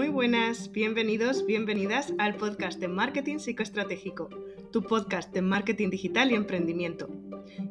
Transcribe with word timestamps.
Muy 0.00 0.08
buenas, 0.08 0.72
bienvenidos, 0.72 1.44
bienvenidas 1.44 2.14
al 2.16 2.36
podcast 2.36 2.80
de 2.80 2.88
Marketing 2.88 3.36
Psicoestratégico, 3.36 4.30
tu 4.72 4.82
podcast 4.82 5.30
de 5.34 5.42
marketing 5.42 5.90
digital 5.90 6.32
y 6.32 6.36
emprendimiento. 6.36 7.10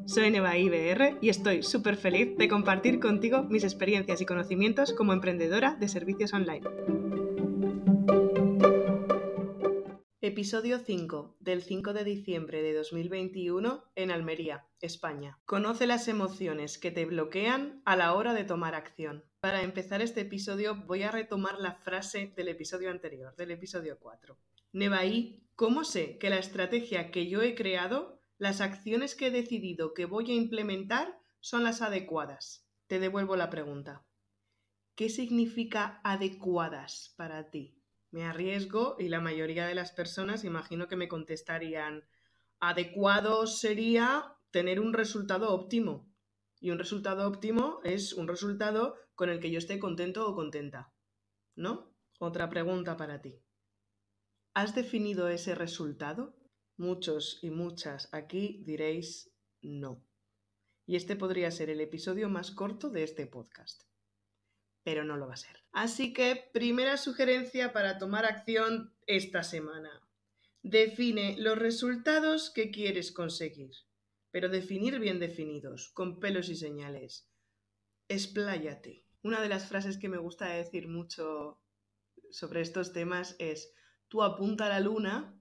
Soy 0.05 0.29
Neva 0.29 0.55
IBR 0.55 1.17
y 1.21 1.29
estoy 1.29 1.63
súper 1.63 1.95
feliz 1.95 2.37
de 2.37 2.47
compartir 2.47 2.99
contigo 2.99 3.41
mis 3.49 3.63
experiencias 3.63 4.21
y 4.21 4.27
conocimientos 4.27 4.93
como 4.93 5.11
emprendedora 5.11 5.73
de 5.79 5.87
servicios 5.87 6.31
online. 6.35 6.61
Episodio 10.39 10.79
5 10.79 11.35
del 11.41 11.61
5 11.61 11.91
de 11.91 12.05
diciembre 12.05 12.61
de 12.61 12.73
2021 12.73 13.83
en 13.95 14.09
Almería, 14.09 14.69
España. 14.79 15.37
Conoce 15.43 15.85
las 15.85 16.07
emociones 16.07 16.77
que 16.77 16.91
te 16.91 17.03
bloquean 17.03 17.81
a 17.83 17.97
la 17.97 18.13
hora 18.13 18.33
de 18.33 18.45
tomar 18.45 18.73
acción. 18.73 19.25
Para 19.41 19.63
empezar 19.63 20.01
este 20.01 20.21
episodio 20.21 20.77
voy 20.85 21.03
a 21.03 21.11
retomar 21.11 21.59
la 21.59 21.73
frase 21.73 22.31
del 22.37 22.47
episodio 22.47 22.89
anterior, 22.89 23.35
del 23.35 23.51
episodio 23.51 23.99
4. 23.99 24.37
Nevaí, 24.71 25.43
¿cómo 25.57 25.83
sé 25.83 26.17
que 26.19 26.29
la 26.29 26.37
estrategia 26.37 27.11
que 27.11 27.27
yo 27.27 27.41
he 27.41 27.53
creado, 27.53 28.21
las 28.37 28.61
acciones 28.61 29.15
que 29.15 29.27
he 29.27 29.31
decidido 29.31 29.93
que 29.93 30.05
voy 30.05 30.31
a 30.31 30.35
implementar 30.35 31.19
son 31.41 31.65
las 31.65 31.81
adecuadas? 31.81 32.65
Te 32.87 32.99
devuelvo 32.99 33.35
la 33.35 33.49
pregunta. 33.49 34.05
¿Qué 34.95 35.09
significa 35.09 35.99
adecuadas 36.05 37.13
para 37.17 37.49
ti? 37.49 37.78
Me 38.11 38.23
arriesgo 38.23 38.95
y 38.97 39.09
la 39.09 39.21
mayoría 39.21 39.67
de 39.67 39.75
las 39.75 39.91
personas 39.91 40.43
imagino 40.43 40.87
que 40.87 40.95
me 40.95 41.07
contestarían, 41.07 42.03
adecuado 42.59 43.47
sería 43.47 44.35
tener 44.51 44.79
un 44.79 44.93
resultado 44.93 45.53
óptimo. 45.53 46.11
Y 46.59 46.71
un 46.71 46.79
resultado 46.79 47.27
óptimo 47.27 47.79
es 47.83 48.13
un 48.13 48.27
resultado 48.27 48.95
con 49.15 49.29
el 49.29 49.39
que 49.39 49.51
yo 49.51 49.59
esté 49.59 49.79
contento 49.79 50.27
o 50.27 50.35
contenta. 50.35 50.93
¿No? 51.55 51.93
Otra 52.19 52.49
pregunta 52.49 52.97
para 52.97 53.21
ti. 53.21 53.41
¿Has 54.53 54.75
definido 54.75 55.29
ese 55.29 55.55
resultado? 55.55 56.35
Muchos 56.75 57.39
y 57.41 57.49
muchas 57.49 58.09
aquí 58.11 58.63
diréis 58.65 59.31
no. 59.61 60.05
Y 60.85 60.95
este 60.95 61.15
podría 61.15 61.51
ser 61.51 61.69
el 61.69 61.81
episodio 61.81 62.29
más 62.29 62.51
corto 62.51 62.89
de 62.89 63.03
este 63.03 63.27
podcast 63.27 63.88
pero 64.89 65.05
no 65.05 65.17
lo 65.17 65.27
va 65.27 65.35
a 65.35 65.37
ser. 65.37 65.55
Así 65.71 66.13
que, 66.13 66.49
primera 66.51 66.97
sugerencia 66.97 67.73
para 67.73 67.99
tomar 67.99 68.25
acción 68.25 68.91
esta 69.05 69.43
semana. 69.43 70.01
Define 70.63 71.35
los 71.37 71.59
resultados 71.59 72.49
que 72.49 72.71
quieres 72.71 73.11
conseguir, 73.11 73.69
pero 74.31 74.49
definir 74.49 74.97
bien 74.97 75.19
definidos, 75.19 75.89
con 75.89 76.19
pelos 76.19 76.49
y 76.49 76.55
señales. 76.55 77.29
Expláyate. 78.07 79.05
Una 79.21 79.43
de 79.43 79.49
las 79.49 79.67
frases 79.67 79.99
que 79.99 80.09
me 80.09 80.17
gusta 80.17 80.47
decir 80.47 80.87
mucho 80.87 81.61
sobre 82.31 82.61
estos 82.61 82.91
temas 82.91 83.35
es, 83.37 83.71
tú 84.07 84.23
apunta 84.23 84.65
a 84.65 84.69
la 84.69 84.79
luna, 84.79 85.39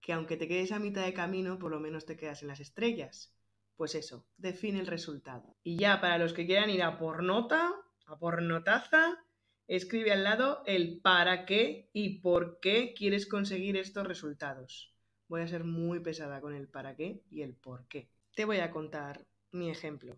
que 0.00 0.12
aunque 0.12 0.36
te 0.36 0.46
quedes 0.46 0.70
a 0.70 0.78
mitad 0.78 1.04
de 1.04 1.14
camino, 1.14 1.58
por 1.58 1.72
lo 1.72 1.80
menos 1.80 2.06
te 2.06 2.16
quedas 2.16 2.42
en 2.42 2.48
las 2.48 2.60
estrellas. 2.60 3.34
Pues 3.74 3.96
eso, 3.96 4.28
define 4.36 4.78
el 4.78 4.86
resultado. 4.86 5.56
Y 5.64 5.78
ya 5.78 6.00
para 6.00 6.18
los 6.18 6.32
que 6.32 6.46
quieran 6.46 6.70
ir 6.70 6.84
a 6.84 6.96
por 6.96 7.24
nota, 7.24 7.74
a 8.08 8.18
por 8.18 8.42
notaza, 8.42 9.18
escribe 9.66 10.12
al 10.12 10.24
lado 10.24 10.62
el 10.64 11.00
para 11.00 11.44
qué 11.44 11.90
y 11.92 12.20
por 12.20 12.58
qué 12.60 12.94
quieres 12.96 13.26
conseguir 13.26 13.76
estos 13.76 14.06
resultados. 14.06 14.94
Voy 15.28 15.42
a 15.42 15.48
ser 15.48 15.64
muy 15.64 16.00
pesada 16.00 16.40
con 16.40 16.54
el 16.54 16.68
para 16.68 16.96
qué 16.96 17.22
y 17.30 17.42
el 17.42 17.54
por 17.54 17.86
qué. 17.86 18.08
Te 18.34 18.46
voy 18.46 18.58
a 18.58 18.70
contar 18.70 19.26
mi 19.52 19.70
ejemplo. 19.70 20.16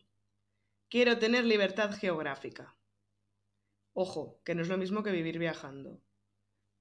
Quiero 0.88 1.18
tener 1.18 1.44
libertad 1.44 1.92
geográfica. 1.92 2.76
Ojo, 3.92 4.40
que 4.44 4.54
no 4.54 4.62
es 4.62 4.68
lo 4.68 4.78
mismo 4.78 5.02
que 5.02 5.10
vivir 5.10 5.40
viajando. 5.40 6.00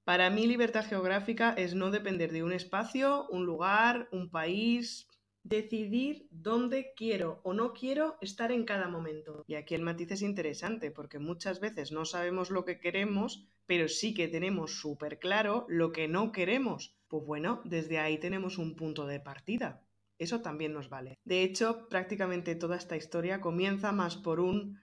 Para 0.04 0.30
mí 0.30 0.46
libertad 0.46 0.84
geográfica 0.84 1.54
es 1.54 1.74
no 1.74 1.90
depender 1.90 2.30
de 2.30 2.44
un 2.44 2.52
espacio, 2.52 3.26
un 3.30 3.46
lugar, 3.46 4.08
un 4.12 4.30
país, 4.30 5.08
decidir 5.42 6.28
dónde 6.30 6.92
quiero 6.96 7.40
o 7.44 7.54
no 7.54 7.72
quiero 7.72 8.16
estar 8.20 8.52
en 8.52 8.64
cada 8.64 8.88
momento. 8.88 9.44
Y 9.46 9.54
aquí 9.54 9.74
el 9.74 9.82
matiz 9.82 10.12
es 10.12 10.22
interesante 10.22 10.90
porque 10.90 11.18
muchas 11.18 11.60
veces 11.60 11.92
no 11.92 12.04
sabemos 12.04 12.50
lo 12.50 12.64
que 12.64 12.78
queremos, 12.78 13.48
pero 13.66 13.88
sí 13.88 14.14
que 14.14 14.28
tenemos 14.28 14.80
súper 14.80 15.18
claro 15.18 15.66
lo 15.68 15.92
que 15.92 16.08
no 16.08 16.32
queremos. 16.32 16.96
Pues 17.08 17.24
bueno, 17.24 17.62
desde 17.64 17.98
ahí 17.98 18.18
tenemos 18.18 18.58
un 18.58 18.76
punto 18.76 19.06
de 19.06 19.20
partida. 19.20 19.82
Eso 20.18 20.42
también 20.42 20.72
nos 20.72 20.90
vale. 20.90 21.18
De 21.24 21.42
hecho, 21.42 21.88
prácticamente 21.88 22.54
toda 22.54 22.76
esta 22.76 22.96
historia 22.96 23.40
comienza 23.40 23.92
más 23.92 24.16
por 24.16 24.40
un 24.40 24.80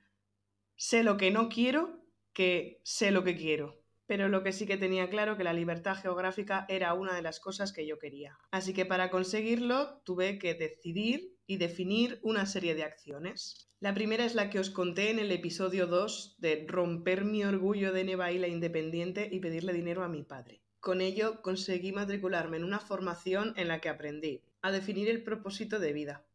sé 0.75 1.03
lo 1.03 1.18
que 1.18 1.31
no 1.31 1.50
quiero 1.50 2.01
que 2.34 2.81
sé 2.84 3.12
lo 3.12 3.24
que 3.24 3.35
quiero 3.35 3.77
pero 4.07 4.29
lo 4.29 4.41
que 4.41 4.53
sí 4.53 4.66
que 4.66 4.78
tenía 4.78 5.09
claro 5.09 5.38
que 5.38 5.44
la 5.44 5.53
libertad 5.53 5.95
geográfica 5.95 6.66
era 6.69 6.94
una 6.94 7.13
de 7.13 7.22
las 7.22 7.40
cosas 7.40 7.73
que 7.73 7.85
yo 7.85 8.00
quería. 8.00 8.38
Así 8.51 8.73
que 8.73 8.85
para 8.85 9.12
conseguirlo 9.12 10.01
tuve 10.06 10.40
que 10.40 10.56
decidir 10.56 11.38
y 11.45 11.57
definir 11.57 12.19
una 12.23 12.45
serie 12.45 12.73
de 12.73 12.84
acciones. 12.84 13.69
La 13.79 13.94
primera 13.94 14.25
es 14.25 14.34
la 14.34 14.50
que 14.50 14.59
os 14.59 14.69
conté 14.69 15.12
en 15.12 15.19
el 15.19 15.31
episodio 15.31 15.85
2 15.85 16.38
de 16.40 16.66
romper 16.68 17.25
mi 17.25 17.44
orgullo 17.44 17.94
de 17.94 18.06
Nevaila 18.06 18.47
independiente 18.47 19.29
y 19.31 19.40
pedirle 19.40 19.73
dinero 19.73 20.03
a 20.03 20.09
mi 20.09 20.24
padre. 20.24 20.63
Con 20.79 21.01
ello 21.01 21.41
conseguí 21.41 21.91
matricularme 21.91 22.57
en 22.57 22.63
una 22.63 22.79
formación 22.79 23.53
en 23.57 23.68
la 23.68 23.81
que 23.81 23.89
aprendí 23.89 24.41
a 24.62 24.72
definir 24.72 25.09
el 25.09 25.24
propósito 25.24 25.79
de 25.79 25.94
vida, 25.94 26.25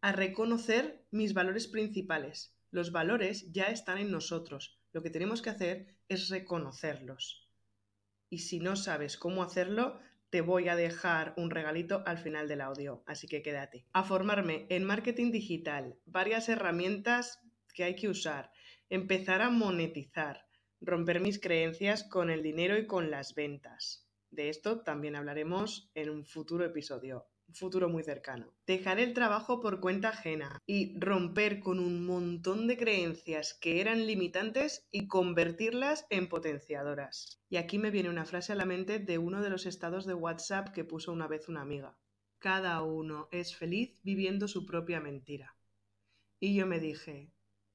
a 0.00 0.12
reconocer 0.12 1.04
mis 1.10 1.34
valores 1.34 1.68
principales. 1.68 2.54
Los 2.70 2.90
valores 2.90 3.52
ya 3.52 3.66
están 3.66 3.98
en 3.98 4.10
nosotros, 4.10 4.81
lo 4.92 5.02
que 5.02 5.10
tenemos 5.10 5.42
que 5.42 5.50
hacer 5.50 5.86
es 6.08 6.28
reconocerlos. 6.28 7.48
Y 8.28 8.38
si 8.38 8.60
no 8.60 8.76
sabes 8.76 9.16
cómo 9.16 9.42
hacerlo, 9.42 9.98
te 10.30 10.40
voy 10.40 10.68
a 10.68 10.76
dejar 10.76 11.34
un 11.36 11.50
regalito 11.50 12.02
al 12.06 12.18
final 12.18 12.48
del 12.48 12.62
audio, 12.62 13.02
así 13.06 13.26
que 13.26 13.42
quédate. 13.42 13.84
A 13.92 14.04
formarme 14.04 14.66
en 14.70 14.84
marketing 14.84 15.30
digital, 15.30 15.98
varias 16.06 16.48
herramientas 16.48 17.40
que 17.74 17.84
hay 17.84 17.96
que 17.96 18.08
usar, 18.08 18.50
empezar 18.88 19.42
a 19.42 19.50
monetizar, 19.50 20.46
romper 20.80 21.20
mis 21.20 21.38
creencias 21.38 22.04
con 22.04 22.30
el 22.30 22.42
dinero 22.42 22.78
y 22.78 22.86
con 22.86 23.10
las 23.10 23.34
ventas. 23.34 24.08
De 24.30 24.48
esto 24.48 24.80
también 24.80 25.16
hablaremos 25.16 25.90
en 25.94 26.08
un 26.08 26.24
futuro 26.24 26.64
episodio 26.64 27.26
futuro 27.52 27.88
muy 27.88 28.02
cercano. 28.02 28.52
Dejar 28.66 28.98
el 28.98 29.14
trabajo 29.14 29.60
por 29.60 29.80
cuenta 29.80 30.10
ajena 30.10 30.58
y 30.66 30.98
romper 30.98 31.60
con 31.60 31.78
un 31.78 32.04
montón 32.06 32.66
de 32.66 32.76
creencias 32.76 33.54
que 33.54 33.80
eran 33.80 34.06
limitantes 34.06 34.86
y 34.90 35.06
convertirlas 35.06 36.06
en 36.10 36.28
potenciadoras. 36.28 37.40
Y 37.48 37.56
aquí 37.56 37.78
me 37.78 37.90
viene 37.90 38.10
una 38.10 38.24
frase 38.24 38.52
a 38.52 38.56
la 38.56 38.64
mente 38.64 38.98
de 38.98 39.18
uno 39.18 39.42
de 39.42 39.50
los 39.50 39.66
estados 39.66 40.06
de 40.06 40.14
WhatsApp 40.14 40.70
que 40.70 40.84
puso 40.84 41.12
una 41.12 41.28
vez 41.28 41.48
una 41.48 41.62
amiga. 41.62 41.98
Cada 42.38 42.82
uno 42.82 43.28
es 43.30 43.54
feliz 43.54 44.00
viviendo 44.02 44.48
su 44.48 44.66
propia 44.66 45.00
mentira. 45.00 45.56
Y 46.40 46.54
yo 46.54 46.66
me 46.66 46.80
dije, 46.80 47.30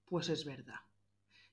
pues 0.06 0.30
es 0.30 0.44
verdad. 0.44 0.82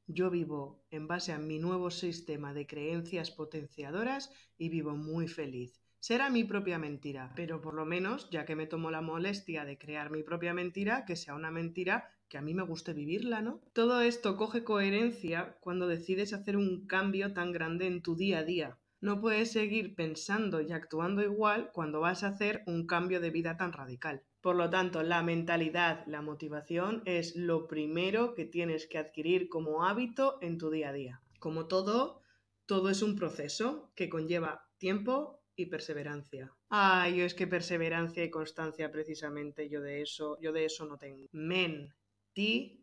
Yo 0.07 0.31
vivo 0.31 0.85
en 0.91 1.07
base 1.07 1.33
a 1.33 1.39
mi 1.39 1.59
nuevo 1.59 1.91
sistema 1.91 2.53
de 2.53 2.67
creencias 2.67 3.31
potenciadoras 3.31 4.31
y 4.59 4.69
vivo 4.69 4.97
muy 4.97 5.29
feliz 5.29 5.84
será 6.05 6.29
mi 6.29 6.45
propia 6.45 6.79
mentira, 6.79 7.33
pero 7.35 7.63
por 7.63 7.73
lo 7.73 7.87
menos, 7.87 8.29
ya 8.29 8.45
que 8.45 8.57
me 8.57 8.67
tomo 8.67 8.91
la 8.91 9.01
molestia 9.01 9.65
de 9.65 9.79
crear 9.79 10.11
mi 10.11 10.23
propia 10.23 10.53
mentira, 10.53 11.07
que 11.07 11.17
sea 11.17 11.35
una 11.35 11.51
mentira 11.51 12.11
que 12.29 12.37
a 12.37 12.43
mí 12.43 12.53
me 12.53 12.63
guste 12.63 12.93
vivirla, 12.93 13.41
¿no? 13.41 13.63
Todo 13.73 14.03
esto 14.03 14.37
coge 14.37 14.65
coherencia 14.65 15.57
cuando 15.61 15.89
decides 15.89 16.35
hacer 16.35 16.59
un 16.59 16.87
cambio 16.87 17.33
tan 17.33 17.53
grande 17.53 17.87
en 17.87 18.03
tu 18.03 18.17
día 18.17 18.41
a 18.41 18.45
día. 18.45 18.79
No 19.01 19.19
puedes 19.23 19.53
seguir 19.53 19.95
pensando 19.95 20.61
y 20.61 20.73
actuando 20.73 21.23
igual 21.23 21.71
cuando 21.73 22.01
vas 22.01 22.23
a 22.23 22.29
hacer 22.29 22.65
un 22.67 22.87
cambio 22.87 23.19
de 23.19 23.31
vida 23.31 23.57
tan 23.57 23.73
radical. 23.73 24.25
Por 24.43 24.57
lo 24.57 24.69
tanto, 24.69 25.03
la 25.03 25.23
mentalidad, 25.23 26.05
la 26.07 26.21
motivación 26.21 27.01
es 27.07 27.35
lo 27.35 27.67
primero 27.67 28.35
que 28.35 28.45
tienes 28.45 28.87
que 28.87 28.99
adquirir 28.99 29.49
como 29.49 29.87
hábito 29.87 30.37
en 30.43 30.59
tu 30.59 30.69
día 30.69 30.91
a 30.91 30.93
día. 30.93 31.23
Como 31.39 31.67
todo, 31.67 32.21
todo 32.67 32.91
es 32.91 33.00
un 33.00 33.17
proceso 33.17 33.91
que 33.95 34.11
conlleva 34.11 34.69
tiempo, 34.77 35.41
y 35.56 35.67
perseverancia. 35.67 36.53
Ay, 36.69 37.21
es 37.21 37.35
que 37.35 37.47
perseverancia 37.47 38.25
y 38.25 38.31
constancia 38.31 38.91
precisamente 38.91 39.69
yo 39.69 39.81
de 39.81 40.03
eso, 40.03 40.39
yo 40.41 40.53
de 40.53 40.65
eso 40.65 40.87
no 40.87 40.99
tengo. 40.99 41.27
Mentira. 41.33 42.75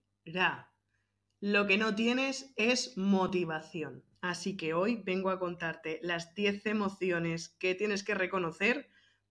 Lo 1.40 1.66
que 1.68 1.78
no 1.78 1.96
tienes 1.96 2.54
es 2.56 2.98
motivación. 2.98 4.04
Así 4.22 4.56
que 4.56 4.74
hoy 4.76 5.02
vengo 5.04 5.32
a 5.32 5.40
contarte 5.40 6.00
las 6.04 6.36
10 6.36 6.66
emociones 6.68 7.50
que 7.60 7.74
tienes 7.74 8.04
que 8.04 8.14
reconocer 8.14 8.88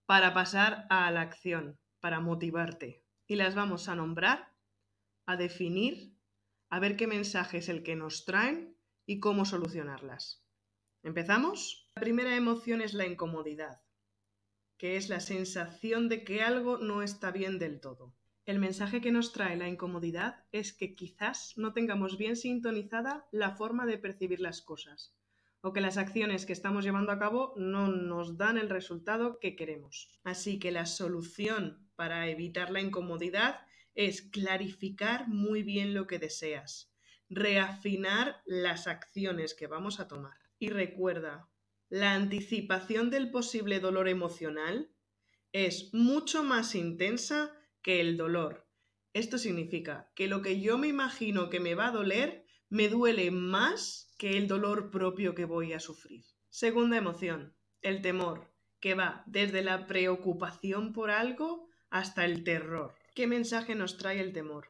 para 0.07 0.35
pasar 0.35 0.87
a 0.91 1.11
la 1.13 1.21
acción, 1.21 1.79
para 2.01 2.19
motivarte. 2.19 3.05
Y 3.29 3.37
las 3.37 3.55
vamos 3.55 3.89
a 3.89 3.95
nombrar, 3.95 4.53
a 5.27 5.37
definir, 5.37 6.17
a 6.69 6.81
ver 6.81 6.97
qué 6.97 7.07
mensaje 7.07 7.59
es 7.59 7.69
el 7.69 7.85
que 7.85 7.95
nos 7.95 8.25
traen 8.25 8.77
y 9.07 9.21
cómo 9.21 9.45
solucionarlas. 9.45 10.43
¿Empezamos? 11.02 11.91
La 11.94 12.02
primera 12.02 12.37
emoción 12.37 12.82
es 12.82 12.93
la 12.93 13.06
incomodidad, 13.06 13.81
que 14.76 14.97
es 14.97 15.08
la 15.08 15.20
sensación 15.20 16.11
de 16.11 16.25
que 16.25 16.43
algo 16.43 16.76
no 16.76 17.02
está 17.02 17.31
bien 17.31 17.58
del 17.58 17.81
todo. 17.81 18.14
El 18.44 18.58
mensaje 18.58 19.00
que 19.00 19.11
nos 19.11 19.32
trae 19.32 19.56
la 19.56 19.69
incomodidad 19.69 20.44
es 20.52 20.75
que 20.75 20.94
quizás 20.94 21.55
no 21.56 21.73
tengamos 21.73 22.19
bien 22.19 22.37
sintonizada 22.37 23.26
la 23.32 23.52
forma 23.56 23.87
de 23.87 23.97
percibir 23.97 24.41
las 24.41 24.61
cosas, 24.61 25.17
o 25.62 25.73
que 25.73 25.81
las 25.81 25.97
acciones 25.97 26.44
que 26.44 26.52
estamos 26.52 26.85
llevando 26.85 27.12
a 27.12 27.19
cabo 27.19 27.55
no 27.56 27.88
nos 27.88 28.37
dan 28.37 28.58
el 28.58 28.69
resultado 28.69 29.38
que 29.38 29.56
queremos. 29.56 30.11
Así 30.23 30.58
que 30.58 30.70
la 30.70 30.85
solución 30.85 31.88
para 31.97 32.29
evitar 32.29 32.70
la 32.70 32.82
incomodidad 32.82 33.62
es 33.94 34.20
clarificar 34.20 35.29
muy 35.29 35.62
bien 35.62 35.94
lo 35.94 36.06
que 36.06 36.19
deseas, 36.19 36.94
reafinar 37.31 38.43
las 38.44 38.87
acciones 38.87 39.55
que 39.55 39.67
vamos 39.67 39.99
a 39.99 40.06
tomar. 40.06 40.40
Y 40.61 40.69
recuerda, 40.69 41.49
la 41.89 42.12
anticipación 42.12 43.09
del 43.09 43.31
posible 43.31 43.81
dolor 43.81 44.09
emocional 44.09 44.93
es 45.53 45.89
mucho 45.95 46.45
más 46.45 46.75
intensa 46.75 47.51
que 47.83 48.01
el 48.01 48.19
dolor. 48.19 48.69
Esto 49.15 49.39
significa 49.39 50.12
que 50.15 50.29
lo 50.29 50.43
que 50.43 50.61
yo 50.61 50.77
me 50.77 50.89
imagino 50.89 51.49
que 51.49 51.61
me 51.61 51.75
va 51.75 51.89
a 51.89 51.93
doler 51.93 52.45
me 52.69 52.91
duele 52.91 53.31
más 53.31 54.15
que 54.19 54.37
el 54.37 54.49
dolor 54.49 54.91
propio 54.91 55.35
que 55.35 55.47
voy 55.47 55.73
a 55.73 55.81
sufrir. 55.81 56.27
Segunda 56.51 56.99
emoción, 56.99 57.57
el 57.81 58.03
temor, 58.03 58.53
que 58.81 58.95
va 58.95 59.25
desde 59.27 59.62
la 59.62 59.87
preocupación 59.87 60.93
por 60.93 61.11
algo 61.11 61.69
hasta 61.89 62.27
el 62.27 62.45
terror. 62.45 62.95
¿Qué 63.15 63.27
mensaje 63.27 63.75
nos 63.75 63.97
trae 63.97 64.21
el 64.21 64.35
temor? 64.35 64.69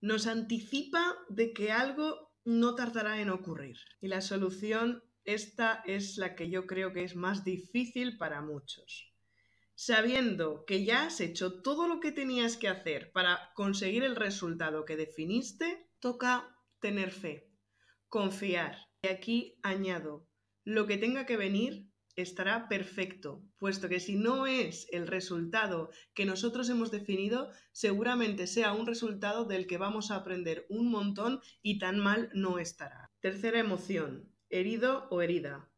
Nos 0.00 0.28
anticipa 0.28 1.16
de 1.28 1.52
que 1.52 1.72
algo 1.72 2.26
no 2.44 2.76
tardará 2.76 3.20
en 3.20 3.28
ocurrir. 3.28 3.76
Y 4.00 4.06
la 4.06 4.20
solución, 4.20 5.02
esta 5.26 5.82
es 5.84 6.16
la 6.16 6.34
que 6.34 6.48
yo 6.48 6.66
creo 6.66 6.92
que 6.92 7.04
es 7.04 7.16
más 7.16 7.44
difícil 7.44 8.16
para 8.16 8.40
muchos. 8.40 9.12
Sabiendo 9.74 10.64
que 10.64 10.84
ya 10.84 11.06
has 11.06 11.20
hecho 11.20 11.60
todo 11.60 11.86
lo 11.86 12.00
que 12.00 12.12
tenías 12.12 12.56
que 12.56 12.68
hacer 12.68 13.12
para 13.12 13.52
conseguir 13.54 14.04
el 14.04 14.16
resultado 14.16 14.84
que 14.84 14.96
definiste, 14.96 15.90
toca 16.00 16.56
tener 16.80 17.10
fe, 17.10 17.50
confiar. 18.08 18.78
Y 19.02 19.08
aquí 19.08 19.58
añado, 19.62 20.26
lo 20.64 20.86
que 20.86 20.96
tenga 20.96 21.26
que 21.26 21.36
venir 21.36 21.90
estará 22.16 22.68
perfecto, 22.68 23.42
puesto 23.58 23.88
que 23.88 24.00
si 24.00 24.16
no 24.16 24.46
es 24.46 24.88
el 24.90 25.06
resultado 25.06 25.90
que 26.14 26.24
nosotros 26.24 26.68
hemos 26.70 26.90
definido, 26.90 27.50
seguramente 27.72 28.46
sea 28.46 28.72
un 28.72 28.86
resultado 28.86 29.44
del 29.44 29.66
que 29.66 29.76
vamos 29.76 30.10
a 30.10 30.16
aprender 30.16 30.64
un 30.70 30.90
montón 30.90 31.40
y 31.60 31.78
tan 31.78 31.98
mal 31.98 32.30
no 32.32 32.58
estará. 32.58 33.10
Tercera 33.20 33.58
emoción, 33.58 34.32
herido 34.50 35.08
o 35.10 35.22
herida. 35.22 35.68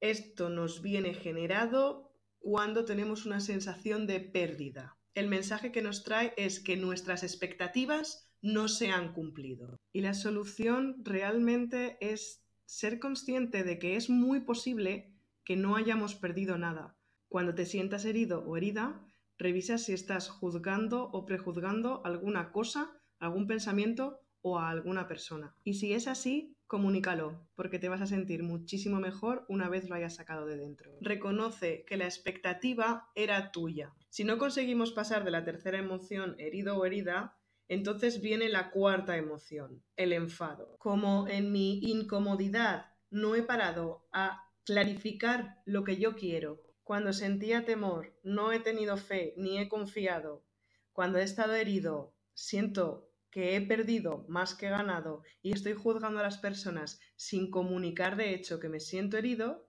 Esto 0.00 0.48
nos 0.48 0.82
viene 0.82 1.14
generado 1.14 2.12
cuando 2.38 2.84
tenemos 2.84 3.26
una 3.26 3.40
sensación 3.40 4.06
de 4.06 4.20
pérdida. 4.20 4.96
El 5.14 5.28
mensaje 5.28 5.72
que 5.72 5.82
nos 5.82 6.04
trae 6.04 6.34
es 6.36 6.60
que 6.60 6.76
nuestras 6.76 7.22
expectativas 7.22 8.30
no 8.42 8.68
se 8.68 8.90
han 8.90 9.12
cumplido. 9.12 9.80
Y 9.92 10.02
la 10.02 10.14
solución 10.14 11.02
realmente 11.02 11.96
es 12.00 12.44
ser 12.64 12.98
consciente 12.98 13.64
de 13.64 13.78
que 13.78 13.96
es 13.96 14.10
muy 14.10 14.40
posible 14.40 15.14
que 15.44 15.56
no 15.56 15.76
hayamos 15.76 16.14
perdido 16.14 16.58
nada. 16.58 16.96
Cuando 17.28 17.54
te 17.54 17.66
sientas 17.66 18.04
herido 18.04 18.44
o 18.46 18.56
herida, 18.56 19.04
revisa 19.38 19.78
si 19.78 19.92
estás 19.92 20.28
juzgando 20.28 21.10
o 21.12 21.24
prejuzgando 21.24 22.04
alguna 22.04 22.52
cosa, 22.52 22.92
algún 23.18 23.46
pensamiento 23.46 24.20
o 24.42 24.58
a 24.58 24.70
alguna 24.70 25.08
persona. 25.08 25.54
Y 25.64 25.74
si 25.74 25.92
es 25.92 26.06
así, 26.08 26.56
comunícalo, 26.66 27.48
porque 27.54 27.78
te 27.78 27.88
vas 27.88 28.00
a 28.00 28.06
sentir 28.06 28.42
muchísimo 28.42 29.00
mejor 29.00 29.44
una 29.48 29.68
vez 29.68 29.88
lo 29.88 29.94
hayas 29.94 30.16
sacado 30.16 30.46
de 30.46 30.56
dentro. 30.56 30.92
Reconoce 31.00 31.84
que 31.86 31.96
la 31.96 32.04
expectativa 32.04 33.08
era 33.14 33.52
tuya. 33.52 33.94
Si 34.08 34.24
no 34.24 34.38
conseguimos 34.38 34.92
pasar 34.92 35.24
de 35.24 35.30
la 35.30 35.44
tercera 35.44 35.78
emoción 35.78 36.36
herido 36.38 36.76
o 36.76 36.84
herida, 36.84 37.36
entonces 37.68 38.20
viene 38.20 38.48
la 38.48 38.70
cuarta 38.70 39.16
emoción, 39.16 39.82
el 39.96 40.12
enfado. 40.12 40.76
Como 40.78 41.26
en 41.28 41.52
mi 41.52 41.80
incomodidad 41.80 42.86
no 43.10 43.34
he 43.34 43.42
parado 43.42 44.06
a 44.12 44.42
clarificar 44.64 45.60
lo 45.64 45.84
que 45.84 45.96
yo 45.96 46.16
quiero, 46.16 46.62
cuando 46.82 47.12
sentía 47.12 47.64
temor 47.64 48.16
no 48.22 48.52
he 48.52 48.60
tenido 48.60 48.96
fe 48.96 49.34
ni 49.36 49.58
he 49.58 49.68
confiado, 49.68 50.44
cuando 50.92 51.18
he 51.18 51.22
estado 51.22 51.54
herido 51.54 52.14
siento 52.32 53.05
que 53.36 53.54
he 53.54 53.60
perdido 53.60 54.24
más 54.28 54.54
que 54.54 54.70
ganado 54.70 55.22
y 55.42 55.52
estoy 55.52 55.74
juzgando 55.74 56.20
a 56.20 56.22
las 56.22 56.38
personas 56.38 56.98
sin 57.16 57.50
comunicar 57.50 58.16
de 58.16 58.32
hecho 58.32 58.58
que 58.58 58.70
me 58.70 58.80
siento 58.80 59.18
herido, 59.18 59.68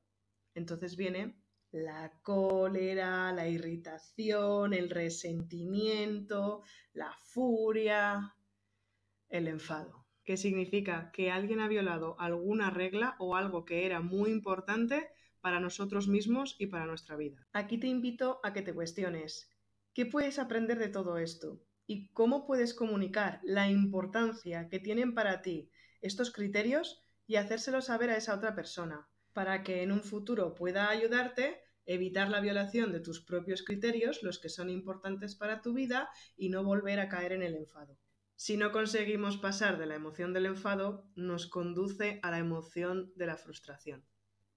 entonces 0.54 0.96
viene 0.96 1.44
la 1.72 2.18
cólera, 2.22 3.34
la 3.34 3.50
irritación, 3.50 4.74
el 4.74 4.90
resentimiento, 4.90 6.64
la 6.94 7.12
furia, 7.20 8.38
el 9.28 9.50
enfado, 9.50 10.08
que 10.24 10.38
significa 10.38 11.12
que 11.12 11.30
alguien 11.30 11.60
ha 11.60 11.68
violado 11.68 12.18
alguna 12.22 12.70
regla 12.70 13.18
o 13.20 13.36
algo 13.36 13.66
que 13.66 13.86
era 13.86 14.00
muy 14.00 14.32
importante 14.32 15.10
para 15.42 15.60
nosotros 15.60 16.08
mismos 16.08 16.56
y 16.58 16.68
para 16.68 16.86
nuestra 16.86 17.18
vida. 17.18 17.46
Aquí 17.52 17.78
te 17.78 17.88
invito 17.88 18.40
a 18.44 18.54
que 18.54 18.62
te 18.62 18.74
cuestiones, 18.74 19.50
¿qué 19.94 20.06
puedes 20.06 20.40
aprender 20.40 20.80
de 20.80 20.88
todo 20.88 21.18
esto? 21.18 21.67
¿Y 21.88 22.10
cómo 22.10 22.46
puedes 22.46 22.76
comunicar 22.76 23.40
la 23.44 23.70
importancia 23.70 24.70
que 24.70 24.80
tienen 24.80 25.16
para 25.16 25.42
ti 25.42 25.72
estos 26.02 26.32
criterios 26.32 27.02
y 27.26 27.38
hacérselo 27.38 27.82
saber 27.82 28.12
a 28.12 28.18
esa 28.18 28.36
otra 28.36 28.54
persona? 28.54 29.08
para 29.38 29.62
que 29.62 29.84
en 29.84 29.92
un 29.92 30.02
futuro 30.02 30.56
pueda 30.56 30.90
ayudarte 30.90 31.62
evitar 31.86 32.28
la 32.28 32.42
violación 32.42 32.92
de 32.92 33.02
tus 33.02 33.24
propios 33.24 33.62
criterios, 33.62 34.24
los 34.24 34.40
que 34.40 34.50
son 34.50 34.68
importantes 34.68 35.36
para 35.36 35.62
tu 35.62 35.76
vida, 35.76 36.10
y 36.36 36.50
no 36.50 36.64
volver 36.64 37.00
a 37.00 37.08
caer 37.08 37.34
en 37.34 37.44
el 37.44 37.54
enfado. 37.54 38.00
Si 38.36 38.58
no 38.58 38.72
conseguimos 38.72 39.38
pasar 39.38 39.78
de 39.78 39.86
la 39.86 39.94
emoción 39.94 40.34
del 40.34 40.48
enfado, 40.48 41.08
nos 41.14 41.46
conduce 41.46 42.20
a 42.24 42.32
la 42.32 42.40
emoción 42.40 43.14
de 43.16 43.28
la 43.28 43.38
frustración. 43.38 44.04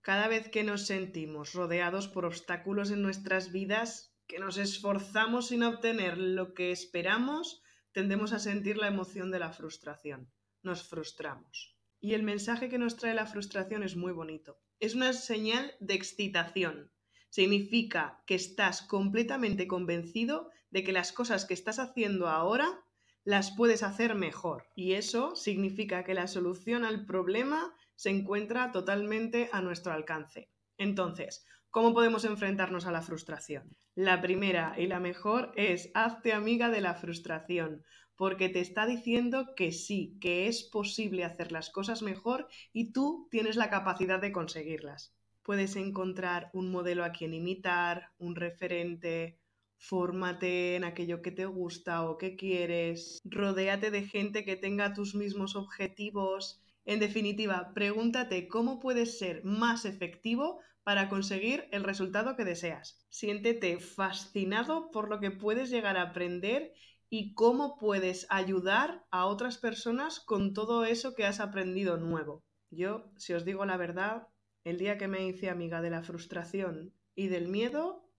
Cada 0.01 0.29
vez 0.29 0.49
que 0.49 0.65
nos 0.65 0.87
sentimos 0.87 1.53
rodeados 1.53 2.09
por 2.09 2.25
obstáculos 2.25 2.91
en 2.91 3.03
nuestras 3.03 3.53
vidas, 3.53 4.10
que 4.31 4.39
nos 4.39 4.57
esforzamos 4.57 5.49
sin 5.49 5.63
obtener 5.65 6.17
lo 6.17 6.55
que 6.55 6.71
esperamos, 6.71 7.63
tendemos 7.93 8.33
a 8.33 8.39
sentir 8.39 8.79
la 8.79 8.89
emoción 8.89 9.31
de 9.31 9.41
la 9.41 9.53
frustración. 9.53 10.33
Nos 10.63 10.89
frustramos. 10.89 11.77
Y 12.01 12.15
el 12.15 12.23
mensaje 12.23 12.69
que 12.71 12.79
nos 12.79 12.97
trae 12.97 13.15
la 13.15 13.27
frustración 13.27 13.83
es 13.83 13.97
muy 13.97 14.13
bonito 14.13 14.61
es 14.81 14.95
una 14.95 15.13
señal 15.13 15.75
de 15.79 15.95
excitación. 15.95 16.91
Significa 17.29 18.23
que 18.27 18.35
estás 18.35 18.83
completamente 18.83 19.69
convencido 19.69 20.51
de 20.71 20.83
que 20.83 20.93
las 20.93 21.13
cosas 21.13 21.45
que 21.45 21.55
estás 21.55 21.79
haciendo 21.79 22.29
ahora 22.29 22.83
las 23.23 23.51
puedes 23.51 23.83
hacer 23.83 24.15
mejor. 24.15 24.69
Y 24.75 24.95
eso 24.95 25.37
significa 25.37 26.03
que 26.03 26.15
la 26.15 26.27
solución 26.27 26.85
al 26.85 27.05
problema 27.05 27.75
se 27.95 28.09
encuentra 28.09 28.73
totalmente 28.73 29.51
a 29.53 29.61
nuestro 29.61 29.93
alcance. 29.93 30.49
Entonces, 30.79 31.45
¿cómo 31.71 31.95
podemos 31.95 32.25
enfrentarnos 32.25 32.87
a 32.87 32.93
la 32.93 33.03
frustración? 33.03 33.77
La 33.95 34.21
primera 34.21 34.75
y 34.77 34.87
la 34.87 35.01
mejor 35.01 35.53
es 35.57 35.91
hazte 35.95 36.33
amiga 36.33 36.69
de 36.69 36.81
la 36.81 36.95
frustración 36.95 37.85
porque 38.17 38.51
te 38.51 38.61
está 38.61 38.85
diciendo 38.85 39.55
que 39.57 39.73
sí, 39.73 40.19
que 40.21 40.47
es 40.47 40.63
posible 40.65 41.25
hacer 41.25 41.53
las 41.53 41.71
cosas 41.71 42.03
mejor 42.03 42.49
y 42.71 42.93
tú 42.93 43.29
tienes 43.31 43.57
la 43.57 43.71
capacidad 43.71 44.21
de 44.21 44.31
conseguirlas. 44.31 45.15
Puedes 45.43 45.75
encontrar 45.77 46.51
un 46.53 46.71
modelo 46.71 47.03
a 47.03 47.13
quien 47.13 47.33
imitar, 47.33 48.11
un 48.19 48.37
referente, 48.37 49.39
fórmate 49.79 50.77
en 50.77 50.85
aquello 50.85 51.23
que 51.23 51.31
te 51.31 51.47
gusta 51.47 52.03
o 52.03 52.19
que 52.19 52.37
quieres, 52.37 53.21
rodéate 53.25 53.91
de 53.91 54.07
gente 54.07 54.45
que 54.45 54.57
tenga 54.57 54.93
tus 54.93 55.15
mismos 55.15 55.57
objetivos. 55.57 56.61
En 56.85 57.01
definitiva, 57.01 57.73
pregúntate 57.75 58.49
cómo 58.49 58.81
puedes 58.81 59.19
ser 59.19 59.43
más 59.45 59.87
efectivo 59.87 60.61
para 60.91 61.09
conseguir 61.09 61.69
el 61.71 61.85
resultado 61.85 62.35
que 62.35 62.45
deseas. 62.45 62.99
Siéntete 63.11 63.79
fascinado 63.79 64.91
por 64.91 65.09
lo 65.09 65.21
que 65.21 65.31
puedes 65.31 65.71
llegar 65.71 65.97
a 65.97 66.03
aprender 66.03 66.73
y 67.09 67.33
cómo 67.35 67.79
puedes 67.79 68.27
ayudar 68.29 69.07
a 69.13 69.27
otras 69.27 69.57
personas 69.59 70.19
con 70.19 70.53
todo 70.53 70.85
eso 70.85 71.15
que 71.15 71.27
has 71.27 71.39
aprendido 71.39 71.97
nuevo. 71.97 72.43
Yo, 72.71 73.13
si 73.17 73.35
os 73.35 73.45
digo 73.45 73.65
la 73.67 73.77
verdad, 73.77 74.27
el 74.65 74.79
día 74.79 74.99
que 74.99 75.07
me 75.07 75.25
hice 75.29 75.49
amiga 75.49 75.81
de 75.81 75.91
la 75.91 76.03
frustración 76.03 76.93
y 77.15 77.29
del 77.29 77.47
miedo, 77.47 78.11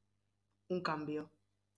un 0.70 0.80
cambio. 0.80 1.30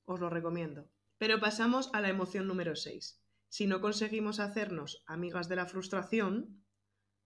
Os 0.06 0.20
lo 0.20 0.30
recomiendo. 0.30 0.92
Pero 1.18 1.40
pasamos 1.40 1.90
a 1.94 2.02
la 2.02 2.10
emoción 2.10 2.46
número 2.46 2.76
6. 2.76 3.20
Si 3.50 3.66
no 3.66 3.82
conseguimos 3.82 4.40
hacernos 4.40 5.04
amigas 5.08 5.50
de 5.50 5.56
la 5.56 5.66
frustración, 5.66 6.64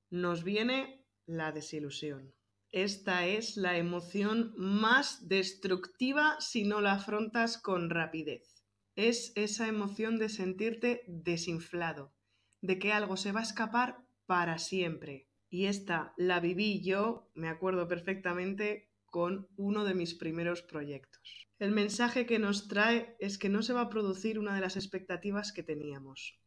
nos 0.09 0.45
viene 0.45 1.05
la 1.25 1.51
desilusión. 1.51 2.33
Esta 2.71 3.25
es 3.25 3.57
la 3.57 3.77
emoción 3.77 4.53
más 4.57 5.27
destructiva 5.27 6.35
si 6.39 6.63
no 6.63 6.81
la 6.81 6.93
afrontas 6.93 7.57
con 7.57 7.89
rapidez 7.89 8.57
es 8.97 9.31
esa 9.35 9.67
emoción 9.67 10.17
de 10.17 10.27
sentirte 10.27 11.03
desinflado, 11.07 12.15
de 12.61 12.79
que 12.79 12.91
algo 12.91 13.15
se 13.15 13.31
va 13.31 13.41
a 13.41 13.43
escapar 13.43 13.99
para 14.25 14.57
siempre. 14.57 15.29
Y 15.49 15.67
esta 15.67 16.13
la 16.17 16.39
viví 16.39 16.81
yo, 16.83 17.29
me 17.35 17.47
acuerdo 17.47 17.87
perfectamente, 17.87 18.89
con 19.05 19.47
uno 19.55 19.85
de 19.85 19.93
mis 19.93 20.15
primeros 20.15 20.63
proyectos. 20.63 21.47
El 21.59 21.71
mensaje 21.71 22.25
que 22.25 22.39
nos 22.39 22.67
trae 22.67 23.15
es 23.19 23.37
que 23.37 23.49
no 23.49 23.61
se 23.61 23.73
va 23.73 23.81
a 23.81 23.89
producir 23.89 24.39
una 24.39 24.55
de 24.55 24.61
las 24.61 24.75
expectativas 24.75 25.53
que 25.53 25.63
teníamos. 25.63 26.39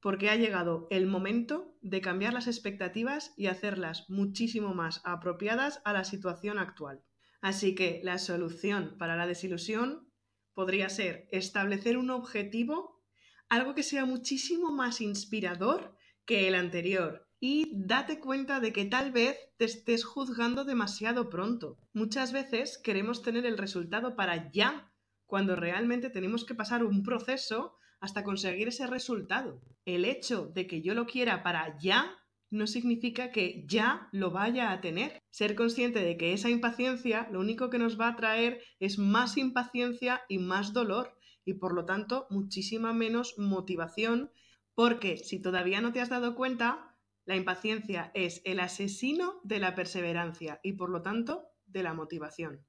Porque 0.00 0.30
ha 0.30 0.36
llegado 0.36 0.86
el 0.90 1.06
momento 1.06 1.76
de 1.82 2.00
cambiar 2.00 2.32
las 2.32 2.46
expectativas 2.46 3.34
y 3.36 3.46
hacerlas 3.46 4.08
muchísimo 4.08 4.74
más 4.74 5.02
apropiadas 5.04 5.80
a 5.84 5.92
la 5.92 6.04
situación 6.04 6.58
actual. 6.58 7.02
Así 7.40 7.74
que 7.74 8.00
la 8.02 8.18
solución 8.18 8.96
para 8.98 9.16
la 9.16 9.26
desilusión 9.26 10.10
podría 10.54 10.88
ser 10.88 11.28
establecer 11.30 11.96
un 11.96 12.10
objetivo, 12.10 13.02
algo 13.48 13.74
que 13.74 13.82
sea 13.82 14.04
muchísimo 14.04 14.72
más 14.72 15.00
inspirador 15.00 15.96
que 16.24 16.48
el 16.48 16.54
anterior. 16.54 17.26
Y 17.42 17.72
date 17.72 18.20
cuenta 18.20 18.60
de 18.60 18.72
que 18.72 18.84
tal 18.84 19.12
vez 19.12 19.38
te 19.56 19.64
estés 19.64 20.04
juzgando 20.04 20.64
demasiado 20.64 21.30
pronto. 21.30 21.78
Muchas 21.94 22.32
veces 22.32 22.78
queremos 22.78 23.22
tener 23.22 23.46
el 23.46 23.56
resultado 23.56 24.14
para 24.14 24.50
ya, 24.50 24.92
cuando 25.24 25.56
realmente 25.56 26.10
tenemos 26.10 26.44
que 26.44 26.54
pasar 26.54 26.84
un 26.84 27.02
proceso 27.02 27.78
hasta 28.00 28.24
conseguir 28.24 28.68
ese 28.68 28.86
resultado. 28.86 29.60
El 29.84 30.04
hecho 30.04 30.46
de 30.46 30.66
que 30.66 30.82
yo 30.82 30.94
lo 30.94 31.06
quiera 31.06 31.42
para 31.42 31.78
ya 31.78 32.16
no 32.50 32.66
significa 32.66 33.30
que 33.30 33.64
ya 33.66 34.08
lo 34.12 34.30
vaya 34.30 34.72
a 34.72 34.80
tener. 34.80 35.22
Ser 35.30 35.54
consciente 35.54 36.00
de 36.00 36.16
que 36.16 36.32
esa 36.32 36.50
impaciencia 36.50 37.28
lo 37.30 37.40
único 37.40 37.70
que 37.70 37.78
nos 37.78 38.00
va 38.00 38.08
a 38.08 38.16
traer 38.16 38.62
es 38.80 38.98
más 38.98 39.36
impaciencia 39.36 40.22
y 40.28 40.38
más 40.38 40.72
dolor 40.72 41.16
y 41.44 41.54
por 41.54 41.74
lo 41.74 41.84
tanto 41.84 42.26
muchísima 42.30 42.92
menos 42.92 43.38
motivación 43.38 44.30
porque 44.74 45.18
si 45.18 45.40
todavía 45.40 45.80
no 45.80 45.92
te 45.92 46.00
has 46.00 46.08
dado 46.08 46.34
cuenta, 46.34 46.96
la 47.26 47.36
impaciencia 47.36 48.10
es 48.14 48.40
el 48.44 48.60
asesino 48.60 49.40
de 49.44 49.58
la 49.58 49.74
perseverancia 49.74 50.58
y 50.62 50.72
por 50.72 50.90
lo 50.90 51.02
tanto 51.02 51.48
de 51.66 51.82
la 51.82 51.94
motivación. 51.94 52.66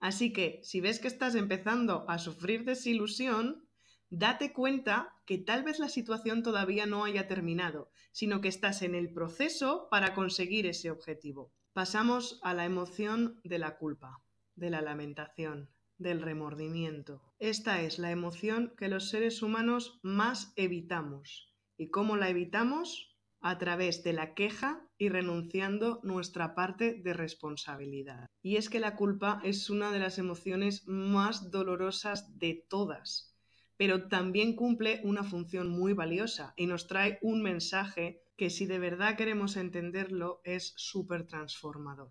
Así 0.00 0.32
que 0.32 0.60
si 0.62 0.80
ves 0.80 0.98
que 0.98 1.08
estás 1.08 1.34
empezando 1.34 2.08
a 2.08 2.18
sufrir 2.18 2.64
desilusión, 2.64 3.68
date 4.10 4.52
cuenta 4.52 5.14
que 5.24 5.38
tal 5.38 5.62
vez 5.62 5.78
la 5.78 5.88
situación 5.88 6.42
todavía 6.42 6.84
no 6.84 7.04
haya 7.04 7.28
terminado, 7.28 7.90
sino 8.10 8.40
que 8.40 8.48
estás 8.48 8.82
en 8.82 8.96
el 8.96 9.12
proceso 9.12 9.86
para 9.90 10.14
conseguir 10.14 10.66
ese 10.66 10.90
objetivo. 10.90 11.52
Pasamos 11.72 12.40
a 12.42 12.52
la 12.52 12.64
emoción 12.64 13.40
de 13.44 13.58
la 13.60 13.78
culpa, 13.78 14.18
de 14.56 14.70
la 14.70 14.82
lamentación, 14.82 15.70
del 15.96 16.20
remordimiento. 16.22 17.22
Esta 17.38 17.82
es 17.82 18.00
la 18.00 18.10
emoción 18.10 18.74
que 18.76 18.88
los 18.88 19.10
seres 19.10 19.42
humanos 19.42 20.00
más 20.02 20.52
evitamos. 20.56 21.54
¿Y 21.76 21.90
cómo 21.90 22.16
la 22.16 22.28
evitamos? 22.28 23.16
A 23.40 23.58
través 23.58 24.02
de 24.02 24.12
la 24.12 24.34
queja 24.34 24.86
y 24.98 25.08
renunciando 25.08 26.00
nuestra 26.02 26.54
parte 26.54 26.94
de 26.94 27.14
responsabilidad. 27.14 28.26
Y 28.42 28.56
es 28.56 28.68
que 28.68 28.80
la 28.80 28.96
culpa 28.96 29.40
es 29.44 29.70
una 29.70 29.92
de 29.92 30.00
las 30.00 30.18
emociones 30.18 30.86
más 30.86 31.50
dolorosas 31.50 32.38
de 32.38 32.66
todas 32.68 33.29
pero 33.80 34.08
también 34.08 34.56
cumple 34.56 35.00
una 35.04 35.24
función 35.24 35.70
muy 35.70 35.94
valiosa 35.94 36.52
y 36.54 36.66
nos 36.66 36.86
trae 36.86 37.18
un 37.22 37.40
mensaje 37.40 38.20
que 38.36 38.50
si 38.50 38.66
de 38.66 38.78
verdad 38.78 39.16
queremos 39.16 39.56
entenderlo 39.56 40.42
es 40.44 40.74
súper 40.76 41.26
transformador. 41.26 42.10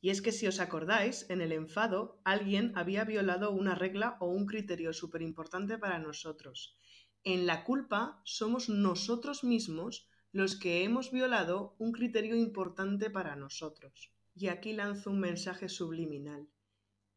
Y 0.00 0.10
es 0.10 0.20
que 0.20 0.32
si 0.32 0.48
os 0.48 0.58
acordáis, 0.58 1.30
en 1.30 1.40
el 1.40 1.52
enfado 1.52 2.20
alguien 2.24 2.72
había 2.74 3.04
violado 3.04 3.52
una 3.52 3.76
regla 3.76 4.16
o 4.18 4.26
un 4.26 4.44
criterio 4.46 4.92
súper 4.92 5.22
importante 5.22 5.78
para 5.78 6.00
nosotros. 6.00 6.76
En 7.22 7.46
la 7.46 7.62
culpa 7.62 8.20
somos 8.24 8.68
nosotros 8.68 9.44
mismos 9.44 10.08
los 10.32 10.56
que 10.56 10.82
hemos 10.82 11.12
violado 11.12 11.76
un 11.78 11.92
criterio 11.92 12.34
importante 12.34 13.08
para 13.08 13.36
nosotros. 13.36 14.10
Y 14.34 14.48
aquí 14.48 14.72
lanzo 14.72 15.12
un 15.12 15.20
mensaje 15.20 15.68
subliminal. 15.68 16.48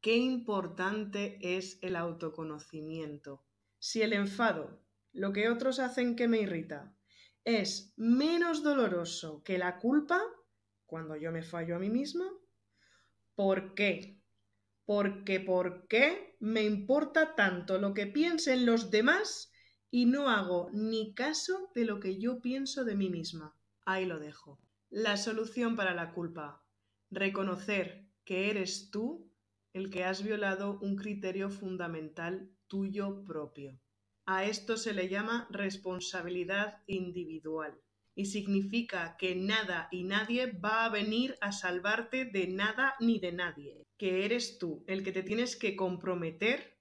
Qué 0.02 0.18
importante 0.18 1.40
es 1.42 1.80
el 1.82 1.96
autoconocimiento, 1.96 3.47
si 3.88 4.02
el 4.02 4.12
enfado, 4.12 4.84
lo 5.14 5.32
que 5.32 5.48
otros 5.48 5.80
hacen 5.80 6.18
que 6.18 6.28
me 6.28 6.42
irrita, 6.42 6.94
es 7.46 7.94
menos 7.96 8.62
doloroso 8.62 9.42
que 9.46 9.58
la 9.58 9.78
culpa, 9.78 10.22
cuando 10.86 11.16
yo 11.16 11.32
me 11.32 11.42
fallo 11.42 11.78
a 11.78 11.80
mí 11.80 11.90
misma, 11.90 12.30
¿por 13.34 13.76
qué? 13.76 14.22
Porque 14.84 15.40
¿por 15.40 15.88
qué 15.88 16.36
me 16.42 16.64
importa 16.64 17.34
tanto 17.34 17.78
lo 17.78 17.94
que 17.94 18.08
piensen 18.08 18.66
los 18.66 18.92
demás 18.92 19.54
y 19.90 20.06
no 20.06 20.30
hago 20.30 20.70
ni 20.74 21.14
caso 21.14 21.72
de 21.74 21.86
lo 21.86 22.02
que 22.02 22.20
yo 22.20 22.42
pienso 22.42 22.84
de 22.84 22.98
mí 22.98 23.10
misma? 23.10 23.56
Ahí 23.86 24.06
lo 24.06 24.20
dejo. 24.20 24.60
La 24.90 25.16
solución 25.16 25.78
para 25.78 25.94
la 25.94 26.12
culpa. 26.12 26.62
Reconocer 27.10 28.06
que 28.26 28.50
eres 28.50 28.92
tú 28.92 29.32
el 29.72 29.90
que 29.90 30.04
has 30.04 30.24
violado 30.24 30.78
un 30.82 30.98
criterio 30.98 31.50
fundamental 31.50 32.52
tuyo 32.68 33.24
propio. 33.24 33.80
A 34.26 34.44
esto 34.44 34.78
se 34.78 34.94
le 34.94 35.08
llama 35.08 35.48
responsabilidad 35.50 36.84
individual 36.88 37.80
y 38.14 38.26
significa 38.26 39.16
que 39.18 39.36
nada 39.36 39.88
y 39.92 40.04
nadie 40.04 40.52
va 40.52 40.86
a 40.86 40.90
venir 40.90 41.38
a 41.40 41.52
salvarte 41.52 42.26
de 42.26 42.48
nada 42.48 42.96
ni 43.00 43.20
de 43.20 43.32
nadie, 43.32 43.86
que 43.98 44.26
eres 44.26 44.58
tú 44.58 44.84
el 44.88 45.04
que 45.04 45.12
te 45.12 45.24
tienes 45.24 45.56
que 45.56 45.76
comprometer 45.76 46.78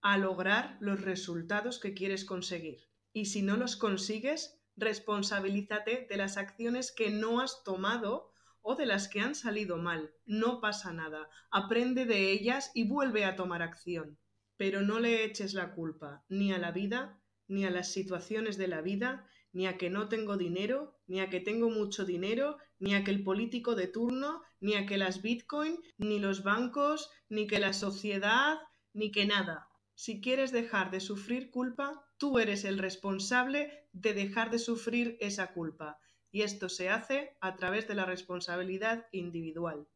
a 0.00 0.16
lograr 0.16 0.76
los 0.80 1.02
resultados 1.02 1.78
que 1.78 1.94
quieres 1.94 2.24
conseguir. 2.24 2.88
Y 3.12 3.26
si 3.26 3.42
no 3.42 3.56
los 3.56 3.76
consigues, 3.76 4.58
responsabilízate 4.76 6.06
de 6.08 6.16
las 6.16 6.36
acciones 6.36 6.92
que 6.92 7.10
no 7.10 7.40
has 7.40 7.62
tomado 7.64 8.32
o 8.62 8.74
de 8.74 8.86
las 8.86 9.08
que 9.08 9.20
han 9.20 9.34
salido 9.34 9.76
mal. 9.76 10.14
No 10.24 10.60
pasa 10.60 10.92
nada. 10.92 11.28
Aprende 11.50 12.06
de 12.06 12.30
ellas 12.30 12.70
y 12.74 12.88
vuelve 12.88 13.24
a 13.24 13.36
tomar 13.36 13.62
acción. 13.62 14.18
Pero 14.58 14.82
no 14.82 15.00
le 15.00 15.24
eches 15.24 15.54
la 15.54 15.72
culpa 15.72 16.26
ni 16.28 16.52
a 16.52 16.58
la 16.58 16.70
vida, 16.70 17.18
ni 17.46 17.64
a 17.64 17.70
las 17.70 17.90
situaciones 17.90 18.58
de 18.58 18.68
la 18.68 18.82
vida, 18.82 19.26
ni 19.52 19.66
a 19.66 19.78
que 19.78 19.88
no 19.88 20.10
tengo 20.10 20.36
dinero, 20.36 21.00
ni 21.06 21.20
a 21.20 21.30
que 21.30 21.40
tengo 21.40 21.70
mucho 21.70 22.04
dinero, 22.04 22.58
ni 22.78 22.94
a 22.94 23.02
que 23.04 23.10
el 23.10 23.24
político 23.24 23.74
de 23.74 23.86
turno, 23.86 24.42
ni 24.60 24.74
a 24.74 24.84
que 24.84 24.98
las 24.98 25.22
bitcoin, 25.22 25.80
ni 25.96 26.18
los 26.18 26.42
bancos, 26.42 27.10
ni 27.30 27.46
que 27.46 27.58
la 27.58 27.72
sociedad, 27.72 28.58
ni 28.92 29.10
que 29.10 29.24
nada. 29.24 29.68
Si 29.94 30.20
quieres 30.20 30.52
dejar 30.52 30.90
de 30.90 31.00
sufrir 31.00 31.50
culpa, 31.50 32.04
tú 32.18 32.38
eres 32.38 32.64
el 32.64 32.78
responsable 32.78 33.88
de 33.92 34.12
dejar 34.12 34.50
de 34.50 34.58
sufrir 34.58 35.16
esa 35.20 35.54
culpa 35.54 35.98
y 36.30 36.42
esto 36.42 36.68
se 36.68 36.88
hace 36.88 37.36
a 37.40 37.56
través 37.56 37.88
de 37.88 37.94
la 37.94 38.04
responsabilidad 38.04 39.06
individual. 39.12 39.88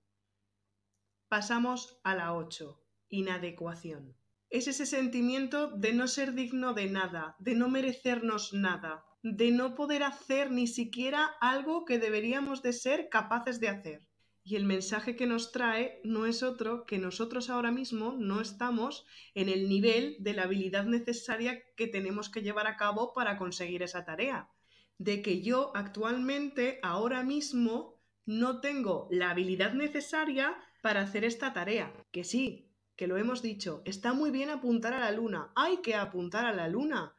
Pasamos 1.29 2.01
a 2.03 2.15
la 2.15 2.35
8. 2.35 2.81
Inadecuación. 3.11 4.17
Es 4.53 4.69
ese 4.69 4.85
sentimiento 4.85 5.69
de 5.69 5.95
no 5.95 6.07
ser 6.07 6.35
digno 6.35 6.75
de 6.75 6.87
nada, 6.87 7.37
de 7.39 7.55
no 7.55 7.71
merecernos 7.71 8.53
nada, 8.53 9.03
de 9.23 9.51
no 9.51 9.75
poder 9.75 10.03
hacer 10.03 10.51
ni 10.51 10.67
siquiera 10.67 11.25
algo 11.41 11.87
que 11.87 11.99
deberíamos 11.99 12.61
de 12.61 12.75
ser 12.75 13.09
capaces 13.09 13.61
de 13.61 13.69
hacer. 13.69 14.09
Y 14.45 14.57
el 14.57 14.67
mensaje 14.67 15.17
que 15.17 15.27
nos 15.27 15.53
trae 15.53 16.03
no 16.05 16.27
es 16.27 16.43
otro 16.43 16.85
que 16.85 16.99
nosotros 16.99 17.49
ahora 17.49 17.71
mismo 17.71 18.13
no 18.13 18.43
estamos 18.43 19.07
en 19.35 19.49
el 19.49 19.71
nivel 19.71 20.17
de 20.19 20.35
la 20.35 20.43
habilidad 20.43 20.85
necesaria 20.85 21.59
que 21.75 21.87
tenemos 21.87 22.29
que 22.29 22.43
llevar 22.43 22.67
a 22.67 22.77
cabo 22.77 23.15
para 23.15 23.39
conseguir 23.39 23.83
esa 23.83 24.05
tarea 24.05 24.51
de 24.99 25.23
que 25.23 25.41
yo 25.41 25.73
actualmente, 25.75 26.79
ahora 26.83 27.23
mismo, 27.23 27.99
no 28.27 28.61
tengo 28.61 29.09
la 29.11 29.31
habilidad 29.31 29.73
necesaria 29.73 30.55
para 30.83 31.01
hacer 31.01 31.25
esta 31.25 31.55
tarea. 31.55 31.91
Que 32.13 32.23
sí, 32.23 32.72
que 32.97 33.07
lo 33.07 33.17
hemos 33.17 33.43
dicho, 33.43 33.83
está 33.85 34.13
muy 34.13 34.31
bien 34.31 34.51
apuntar 34.51 34.93
a 34.93 35.01
la 35.01 35.13
luna, 35.13 35.53
hay 35.55 35.79
que 35.79 35.95
apuntar 35.95 36.45
a 36.45 36.53
la 36.53 36.69
luna, 36.69 37.17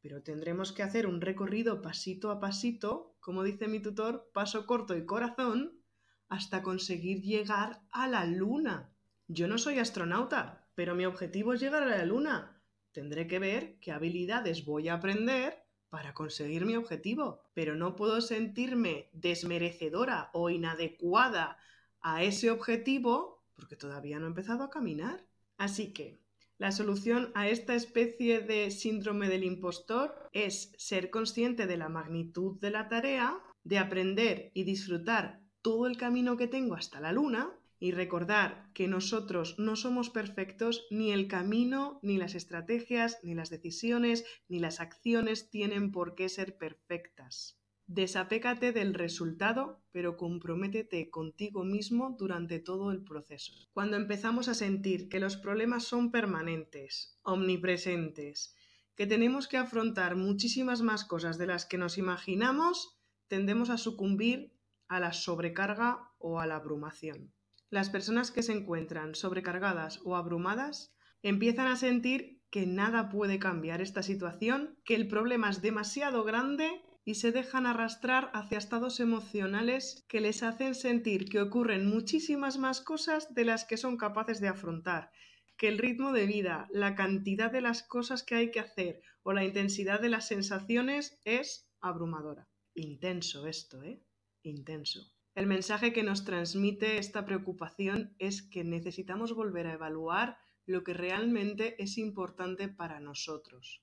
pero 0.00 0.22
tendremos 0.22 0.72
que 0.72 0.82
hacer 0.82 1.06
un 1.06 1.20
recorrido 1.20 1.80
pasito 1.80 2.30
a 2.30 2.40
pasito, 2.40 3.16
como 3.20 3.44
dice 3.44 3.68
mi 3.68 3.80
tutor, 3.80 4.30
paso 4.34 4.66
corto 4.66 4.96
y 4.96 5.06
corazón, 5.06 5.80
hasta 6.28 6.62
conseguir 6.62 7.22
llegar 7.22 7.82
a 7.92 8.08
la 8.08 8.24
luna. 8.26 8.92
Yo 9.28 9.46
no 9.46 9.58
soy 9.58 9.78
astronauta, 9.78 10.68
pero 10.74 10.94
mi 10.94 11.04
objetivo 11.04 11.52
es 11.52 11.60
llegar 11.60 11.82
a 11.82 11.96
la 11.96 12.04
luna. 12.04 12.60
Tendré 12.92 13.26
que 13.26 13.38
ver 13.38 13.78
qué 13.80 13.92
habilidades 13.92 14.64
voy 14.64 14.88
a 14.88 14.94
aprender 14.94 15.62
para 15.88 16.14
conseguir 16.14 16.64
mi 16.64 16.74
objetivo, 16.74 17.42
pero 17.54 17.76
no 17.76 17.96
puedo 17.96 18.20
sentirme 18.20 19.10
desmerecedora 19.12 20.30
o 20.32 20.50
inadecuada 20.50 21.58
a 22.00 22.22
ese 22.24 22.50
objetivo 22.50 23.31
porque 23.62 23.76
todavía 23.76 24.18
no 24.18 24.26
he 24.26 24.28
empezado 24.28 24.64
a 24.64 24.70
caminar. 24.70 25.24
Así 25.56 25.92
que 25.92 26.18
la 26.58 26.72
solución 26.72 27.30
a 27.34 27.48
esta 27.48 27.76
especie 27.76 28.40
de 28.40 28.72
síndrome 28.72 29.28
del 29.28 29.44
impostor 29.44 30.28
es 30.32 30.72
ser 30.76 31.10
consciente 31.10 31.68
de 31.68 31.76
la 31.76 31.88
magnitud 31.88 32.58
de 32.58 32.72
la 32.72 32.88
tarea, 32.88 33.38
de 33.62 33.78
aprender 33.78 34.50
y 34.52 34.64
disfrutar 34.64 35.40
todo 35.62 35.86
el 35.86 35.96
camino 35.96 36.36
que 36.36 36.48
tengo 36.48 36.74
hasta 36.74 36.98
la 36.98 37.12
luna 37.12 37.56
y 37.78 37.92
recordar 37.92 38.68
que 38.74 38.88
nosotros 38.88 39.54
no 39.60 39.76
somos 39.76 40.10
perfectos, 40.10 40.84
ni 40.90 41.12
el 41.12 41.28
camino, 41.28 42.00
ni 42.02 42.16
las 42.16 42.34
estrategias, 42.34 43.20
ni 43.22 43.36
las 43.36 43.48
decisiones, 43.48 44.24
ni 44.48 44.58
las 44.58 44.80
acciones 44.80 45.50
tienen 45.50 45.92
por 45.92 46.16
qué 46.16 46.28
ser 46.28 46.56
perfectas. 46.56 47.61
Desapégate 47.86 48.72
del 48.72 48.94
resultado, 48.94 49.82
pero 49.90 50.16
comprométete 50.16 51.10
contigo 51.10 51.64
mismo 51.64 52.16
durante 52.18 52.58
todo 52.58 52.90
el 52.90 53.02
proceso. 53.02 53.52
Cuando 53.72 53.96
empezamos 53.96 54.48
a 54.48 54.54
sentir 54.54 55.08
que 55.08 55.20
los 55.20 55.36
problemas 55.36 55.84
son 55.84 56.10
permanentes, 56.10 57.18
omnipresentes, 57.22 58.54
que 58.94 59.06
tenemos 59.06 59.48
que 59.48 59.56
afrontar 59.56 60.16
muchísimas 60.16 60.82
más 60.82 61.04
cosas 61.04 61.38
de 61.38 61.46
las 61.46 61.66
que 61.66 61.78
nos 61.78 61.98
imaginamos, 61.98 62.98
tendemos 63.28 63.68
a 63.68 63.78
sucumbir 63.78 64.52
a 64.88 65.00
la 65.00 65.12
sobrecarga 65.12 66.10
o 66.18 66.38
a 66.38 66.46
la 66.46 66.56
abrumación. 66.56 67.32
Las 67.70 67.90
personas 67.90 68.30
que 68.30 68.42
se 68.42 68.52
encuentran 68.52 69.14
sobrecargadas 69.14 70.00
o 70.04 70.16
abrumadas 70.16 70.94
empiezan 71.22 71.66
a 71.66 71.76
sentir 71.76 72.42
que 72.50 72.66
nada 72.66 73.08
puede 73.08 73.38
cambiar 73.38 73.80
esta 73.80 74.02
situación, 74.02 74.78
que 74.84 74.94
el 74.94 75.08
problema 75.08 75.48
es 75.48 75.62
demasiado 75.62 76.22
grande 76.24 76.82
y 77.04 77.16
se 77.16 77.32
dejan 77.32 77.66
arrastrar 77.66 78.30
hacia 78.32 78.58
estados 78.58 79.00
emocionales 79.00 80.04
que 80.08 80.20
les 80.20 80.42
hacen 80.42 80.74
sentir 80.74 81.28
que 81.28 81.40
ocurren 81.40 81.88
muchísimas 81.88 82.58
más 82.58 82.80
cosas 82.80 83.34
de 83.34 83.44
las 83.44 83.64
que 83.64 83.76
son 83.76 83.96
capaces 83.96 84.40
de 84.40 84.48
afrontar, 84.48 85.10
que 85.56 85.68
el 85.68 85.78
ritmo 85.78 86.12
de 86.12 86.26
vida, 86.26 86.68
la 86.70 86.94
cantidad 86.94 87.50
de 87.50 87.60
las 87.60 87.82
cosas 87.82 88.22
que 88.22 88.36
hay 88.36 88.50
que 88.50 88.60
hacer 88.60 89.02
o 89.22 89.32
la 89.32 89.44
intensidad 89.44 90.00
de 90.00 90.08
las 90.08 90.28
sensaciones 90.28 91.20
es 91.24 91.68
abrumadora. 91.80 92.48
Intenso 92.74 93.46
esto, 93.46 93.82
¿eh? 93.82 94.02
Intenso. 94.42 95.12
El 95.34 95.46
mensaje 95.46 95.92
que 95.92 96.02
nos 96.02 96.24
transmite 96.24 96.98
esta 96.98 97.24
preocupación 97.24 98.14
es 98.18 98.42
que 98.42 98.64
necesitamos 98.64 99.34
volver 99.34 99.66
a 99.66 99.74
evaluar 99.74 100.38
lo 100.66 100.84
que 100.84 100.94
realmente 100.94 101.82
es 101.82 101.98
importante 101.98 102.68
para 102.68 103.00
nosotros. 103.00 103.82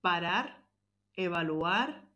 Parar, 0.00 0.64
evaluar 1.14 2.08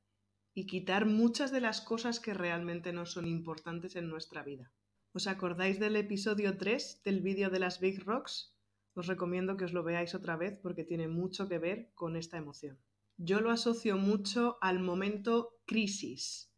y 0.54 0.66
quitar 0.66 1.06
muchas 1.06 1.52
de 1.52 1.60
las 1.60 1.80
cosas 1.80 2.20
que 2.20 2.34
realmente 2.34 2.92
no 2.92 3.06
son 3.06 3.26
importantes 3.26 3.96
en 3.96 4.08
nuestra 4.08 4.42
vida. 4.42 4.72
¿Os 5.12 5.26
acordáis 5.26 5.80
del 5.80 5.96
episodio 5.96 6.56
3 6.56 7.02
del 7.04 7.20
vídeo 7.20 7.50
de 7.50 7.58
las 7.58 7.80
Big 7.80 8.04
Rocks? 8.04 8.56
Os 8.94 9.06
recomiendo 9.06 9.56
que 9.56 9.64
os 9.64 9.72
lo 9.72 9.82
veáis 9.82 10.14
otra 10.14 10.36
vez 10.36 10.58
porque 10.58 10.84
tiene 10.84 11.08
mucho 11.08 11.48
que 11.48 11.58
ver 11.58 11.90
con 11.94 12.16
esta 12.16 12.36
emoción. 12.36 12.78
Yo 13.16 13.40
lo 13.40 13.50
asocio 13.50 13.96
mucho 13.96 14.56
al 14.60 14.80
momento 14.80 15.60
crisis. 15.66 16.52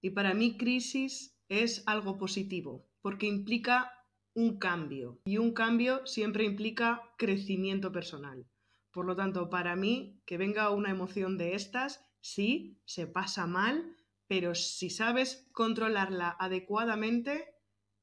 Y 0.00 0.10
para 0.10 0.34
mí 0.34 0.56
crisis 0.56 1.36
es 1.48 1.82
algo 1.86 2.16
positivo, 2.16 2.88
porque 3.02 3.26
implica 3.26 3.92
un 4.34 4.58
cambio 4.58 5.20
y 5.24 5.38
un 5.38 5.52
cambio 5.52 6.06
siempre 6.06 6.44
implica 6.44 7.02
crecimiento 7.18 7.92
personal. 7.92 8.46
Por 8.92 9.04
lo 9.04 9.14
tanto, 9.14 9.50
para 9.50 9.76
mí, 9.76 10.20
que 10.26 10.38
venga 10.38 10.70
una 10.70 10.90
emoción 10.90 11.38
de 11.38 11.54
estas, 11.54 12.04
sí, 12.20 12.80
se 12.84 13.06
pasa 13.06 13.46
mal, 13.46 13.96
pero 14.26 14.54
si 14.54 14.90
sabes 14.90 15.48
controlarla 15.52 16.36
adecuadamente, 16.38 17.54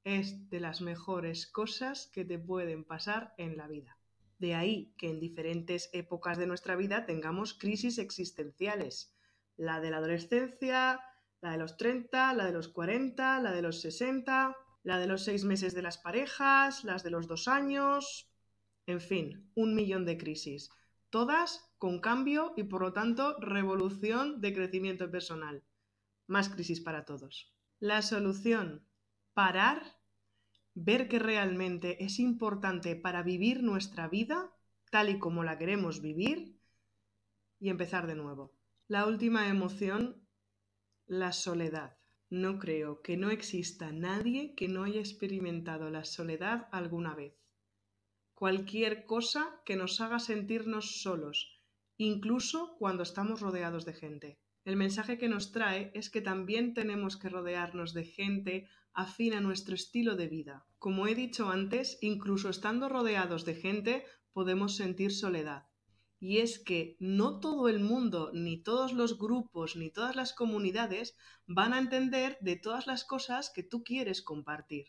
es 0.04 0.50
de 0.50 0.60
las 0.60 0.82
mejores 0.82 1.48
cosas 1.48 2.10
que 2.14 2.26
te 2.26 2.40
pueden 2.40 2.86
pasar 2.86 3.34
en 3.38 3.58
la 3.58 3.68
vida. 3.68 3.98
De 4.40 4.56
ahí 4.56 4.94
que 4.98 5.10
en 5.10 5.20
diferentes 5.20 5.90
épocas 5.94 6.38
de 6.38 6.48
nuestra 6.48 6.76
vida 6.76 7.06
tengamos 7.06 7.54
crisis 7.54 7.98
existenciales. 7.98 9.16
La 9.58 9.80
de 9.80 9.90
la 9.90 9.98
adolescencia, 9.98 11.02
la 11.42 11.52
de 11.52 11.58
los 11.58 11.78
30, 11.78 12.34
la 12.34 12.46
de 12.46 12.52
los 12.52 12.68
40, 12.70 13.40
la 13.42 13.52
de 13.52 13.62
los 13.62 13.82
60, 13.82 14.56
la 14.84 15.00
de 15.00 15.08
los 15.08 15.24
seis 15.24 15.44
meses 15.44 15.74
de 15.74 15.82
las 15.82 15.98
parejas, 15.98 16.84
las 16.84 17.04
de 17.04 17.10
los 17.10 17.28
dos 17.28 17.48
años, 17.48 18.32
en 18.86 19.02
fin, 19.02 19.52
un 19.56 19.76
millón 19.76 20.06
de 20.06 20.18
crisis. 20.18 20.70
Todas 21.10 21.74
con 21.78 22.00
cambio 22.00 22.54
y 22.58 22.64
por 22.64 22.82
lo 22.82 22.94
tanto 22.94 23.38
revolución 23.40 24.42
de 24.42 24.54
crecimiento 24.54 25.10
personal. 25.10 25.64
Más 26.28 26.50
crisis 26.50 26.82
para 26.82 27.06
todos. 27.06 27.54
La 27.80 28.02
solución, 28.02 28.86
parar, 29.34 30.00
ver 30.74 31.08
que 31.08 31.20
realmente 31.20 32.04
es 32.04 32.20
importante 32.20 32.96
para 32.96 33.24
vivir 33.24 33.64
nuestra 33.64 34.08
vida 34.08 34.54
tal 34.92 35.10
y 35.10 35.20
como 35.20 35.44
la 35.44 35.58
queremos 35.58 36.02
vivir 36.02 36.60
y 37.60 37.70
empezar 37.70 38.08
de 38.08 38.16
nuevo. 38.16 38.54
La 38.88 39.06
última 39.06 39.50
emoción 39.50 40.28
la 41.08 41.32
soledad. 41.32 41.98
No 42.30 42.60
creo 42.60 43.02
que 43.02 43.16
no 43.16 43.30
exista 43.32 43.92
nadie 43.94 44.54
que 44.56 44.68
no 44.68 44.84
haya 44.84 45.00
experimentado 45.00 45.90
la 45.90 46.04
soledad 46.04 46.68
alguna 46.72 47.16
vez. 47.16 47.34
Cualquier 48.42 49.08
cosa 49.08 49.44
que 49.66 49.76
nos 49.76 50.00
haga 50.00 50.20
sentirnos 50.20 51.02
solos, 51.02 51.38
incluso 51.98 52.76
cuando 52.78 53.02
estamos 53.02 53.42
rodeados 53.42 53.84
de 53.84 53.94
gente. 53.94 54.40
El 54.64 54.76
mensaje 54.76 55.18
que 55.18 55.28
nos 55.28 55.52
trae 55.52 55.90
es 55.96 56.12
que 56.12 56.22
también 56.22 56.76
tenemos 56.76 57.18
que 57.18 57.30
rodearnos 57.30 57.96
de 57.96 58.06
gente 58.06 58.68
afín 58.94 59.34
a 59.34 59.42
nuestro 59.42 59.74
estilo 59.74 60.16
de 60.16 60.28
vida. 60.28 60.68
Como 60.78 61.08
he 61.08 61.16
dicho 61.16 61.50
antes, 61.50 61.98
incluso 62.02 62.50
estando 62.50 62.90
rodeados 62.90 63.44
de 63.44 63.56
gente 63.56 64.06
podemos 64.34 64.76
sentir 64.76 65.12
soledad 65.14 65.64
y 66.20 66.38
es 66.38 66.60
que 66.60 66.96
no 67.00 67.40
todo 67.40 67.70
el 67.70 67.80
mundo, 67.80 68.30
ni 68.34 68.62
todos 68.62 68.94
los 68.94 69.18
grupos, 69.18 69.76
ni 69.76 69.90
todas 69.90 70.16
las 70.16 70.34
comunidades 70.34 71.16
van 71.48 71.74
a 71.74 71.80
entender 71.80 72.38
de 72.42 72.56
todas 72.56 72.86
las 72.86 73.04
cosas 73.04 73.52
que 73.54 73.64
tú 73.64 73.84
quieres 73.84 74.22
compartir. 74.22 74.88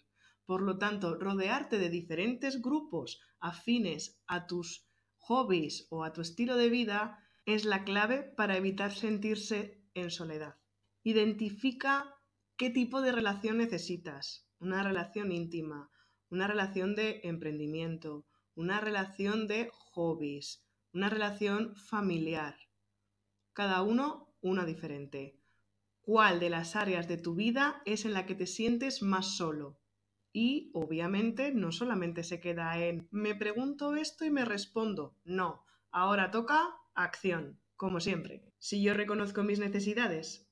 Por 0.48 0.62
lo 0.62 0.78
tanto, 0.78 1.14
rodearte 1.14 1.76
de 1.78 1.90
diferentes 1.90 2.62
grupos 2.62 3.20
afines 3.38 4.18
a 4.26 4.46
tus 4.46 4.88
hobbies 5.18 5.86
o 5.90 6.04
a 6.04 6.14
tu 6.14 6.22
estilo 6.22 6.56
de 6.56 6.70
vida 6.70 7.22
es 7.44 7.66
la 7.66 7.84
clave 7.84 8.22
para 8.22 8.56
evitar 8.56 8.94
sentirse 8.94 9.84
en 9.92 10.10
soledad. 10.10 10.56
Identifica 11.02 12.14
qué 12.56 12.70
tipo 12.70 13.02
de 13.02 13.12
relación 13.12 13.58
necesitas. 13.58 14.48
Una 14.58 14.82
relación 14.82 15.32
íntima, 15.32 15.90
una 16.30 16.46
relación 16.46 16.94
de 16.94 17.20
emprendimiento, 17.24 18.24
una 18.54 18.80
relación 18.80 19.48
de 19.48 19.70
hobbies, 19.92 20.64
una 20.94 21.10
relación 21.10 21.76
familiar. 21.76 22.56
Cada 23.52 23.82
uno 23.82 24.34
una 24.40 24.64
diferente. 24.64 25.38
¿Cuál 26.00 26.40
de 26.40 26.48
las 26.48 26.74
áreas 26.74 27.06
de 27.06 27.18
tu 27.18 27.34
vida 27.34 27.82
es 27.84 28.06
en 28.06 28.14
la 28.14 28.24
que 28.24 28.34
te 28.34 28.46
sientes 28.46 29.02
más 29.02 29.36
solo? 29.36 29.78
Y 30.32 30.70
obviamente 30.74 31.52
no 31.52 31.72
solamente 31.72 32.22
se 32.22 32.40
queda 32.40 32.78
en 32.78 33.08
me 33.10 33.34
pregunto 33.34 33.94
esto 33.94 34.24
y 34.24 34.30
me 34.30 34.44
respondo. 34.44 35.16
No, 35.24 35.64
ahora 35.90 36.30
toca 36.30 36.76
acción, 36.94 37.60
como 37.76 38.00
siempre. 38.00 38.44
Si 38.58 38.82
yo 38.82 38.94
reconozco 38.94 39.42
mis 39.42 39.58
necesidades, 39.58 40.48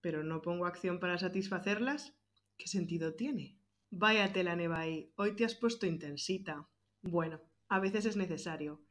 pero 0.00 0.22
no 0.22 0.42
pongo 0.42 0.66
acción 0.66 1.00
para 1.00 1.18
satisfacerlas, 1.18 2.16
¿qué 2.56 2.68
sentido 2.68 3.14
tiene? 3.14 3.58
Váyate 3.90 4.44
la 4.44 4.56
neva 4.56 4.84
hoy 5.16 5.36
te 5.36 5.44
has 5.44 5.54
puesto 5.54 5.86
intensita. 5.86 6.68
Bueno, 7.02 7.40
a 7.68 7.80
veces 7.80 8.06
es 8.06 8.16
necesario, 8.16 8.86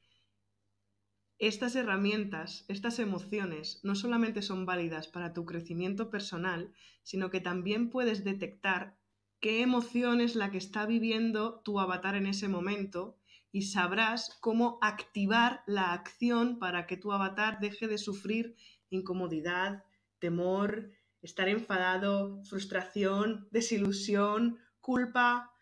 estas 1.38 1.76
herramientas, 1.76 2.64
estas 2.70 2.98
emociones, 3.00 3.82
no 3.84 3.96
solamente 3.96 4.42
son 4.42 4.66
válidas 4.66 5.10
para 5.10 5.34
tu 5.34 5.46
crecimiento 5.46 6.10
personal, 6.10 6.74
sino 7.04 7.30
que 7.30 7.42
también 7.42 7.90
puedes 7.90 8.24
detectar 8.24 8.98
qué 9.40 9.62
emoción 9.62 10.22
es 10.22 10.36
la 10.36 10.52
que 10.52 10.58
está 10.58 10.86
viviendo 10.86 11.62
tu 11.62 11.80
avatar 11.80 12.16
en 12.16 12.28
ese 12.28 12.48
momento 12.48 13.18
y 13.52 13.64
sabrás 13.64 14.38
cómo 14.42 14.78
activar 14.82 15.64
la 15.66 15.94
acción 15.94 16.60
para 16.60 16.88
que 16.88 16.98
tu 16.98 17.12
avatar 17.12 17.60
deje 17.60 17.88
de 17.88 17.98
sufrir 17.98 18.56
incomodidad, 18.90 19.84
temor, 20.20 20.92
estar 21.22 21.48
enfadado, 21.50 22.44
frustración, 22.44 23.48
desilusión, 23.52 24.60
culpa. 24.82 25.54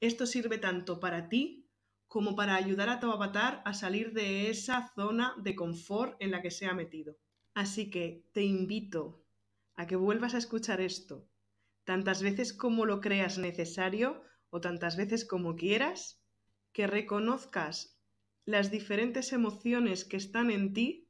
Esto 0.00 0.26
sirve 0.26 0.58
tanto 0.58 0.98
para 0.98 1.28
ti 1.28 1.68
como 2.08 2.36
para 2.36 2.56
ayudar 2.56 2.88
a 2.88 3.00
tu 3.00 3.10
avatar 3.10 3.62
a 3.64 3.74
salir 3.74 4.12
de 4.12 4.50
esa 4.50 4.92
zona 4.94 5.34
de 5.38 5.54
confort 5.54 6.16
en 6.20 6.30
la 6.30 6.42
que 6.42 6.50
se 6.50 6.66
ha 6.66 6.74
metido. 6.74 7.16
Así 7.54 7.90
que 7.90 8.24
te 8.32 8.42
invito 8.42 9.24
a 9.74 9.86
que 9.86 9.96
vuelvas 9.96 10.34
a 10.34 10.38
escuchar 10.38 10.80
esto 10.80 11.28
tantas 11.84 12.22
veces 12.22 12.52
como 12.52 12.86
lo 12.86 13.00
creas 13.00 13.38
necesario 13.38 14.22
o 14.50 14.60
tantas 14.60 14.96
veces 14.96 15.24
como 15.24 15.56
quieras, 15.56 16.22
que 16.72 16.86
reconozcas 16.86 17.98
las 18.44 18.70
diferentes 18.70 19.32
emociones 19.32 20.04
que 20.04 20.16
están 20.16 20.50
en 20.50 20.72
ti 20.72 21.08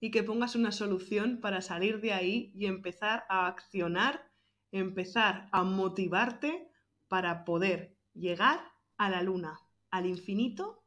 y 0.00 0.10
que 0.10 0.22
pongas 0.22 0.56
una 0.56 0.72
solución 0.72 1.40
para 1.40 1.60
salir 1.60 2.00
de 2.00 2.12
ahí 2.12 2.52
y 2.54 2.66
empezar 2.66 3.24
a 3.28 3.46
accionar, 3.46 4.28
empezar 4.72 5.48
a 5.52 5.62
motivarte 5.62 6.68
para 7.08 7.44
poder 7.44 7.96
llegar 8.14 8.60
a 8.96 9.10
la 9.10 9.22
luna 9.22 9.60
al 9.90 10.06
infinito 10.06 10.82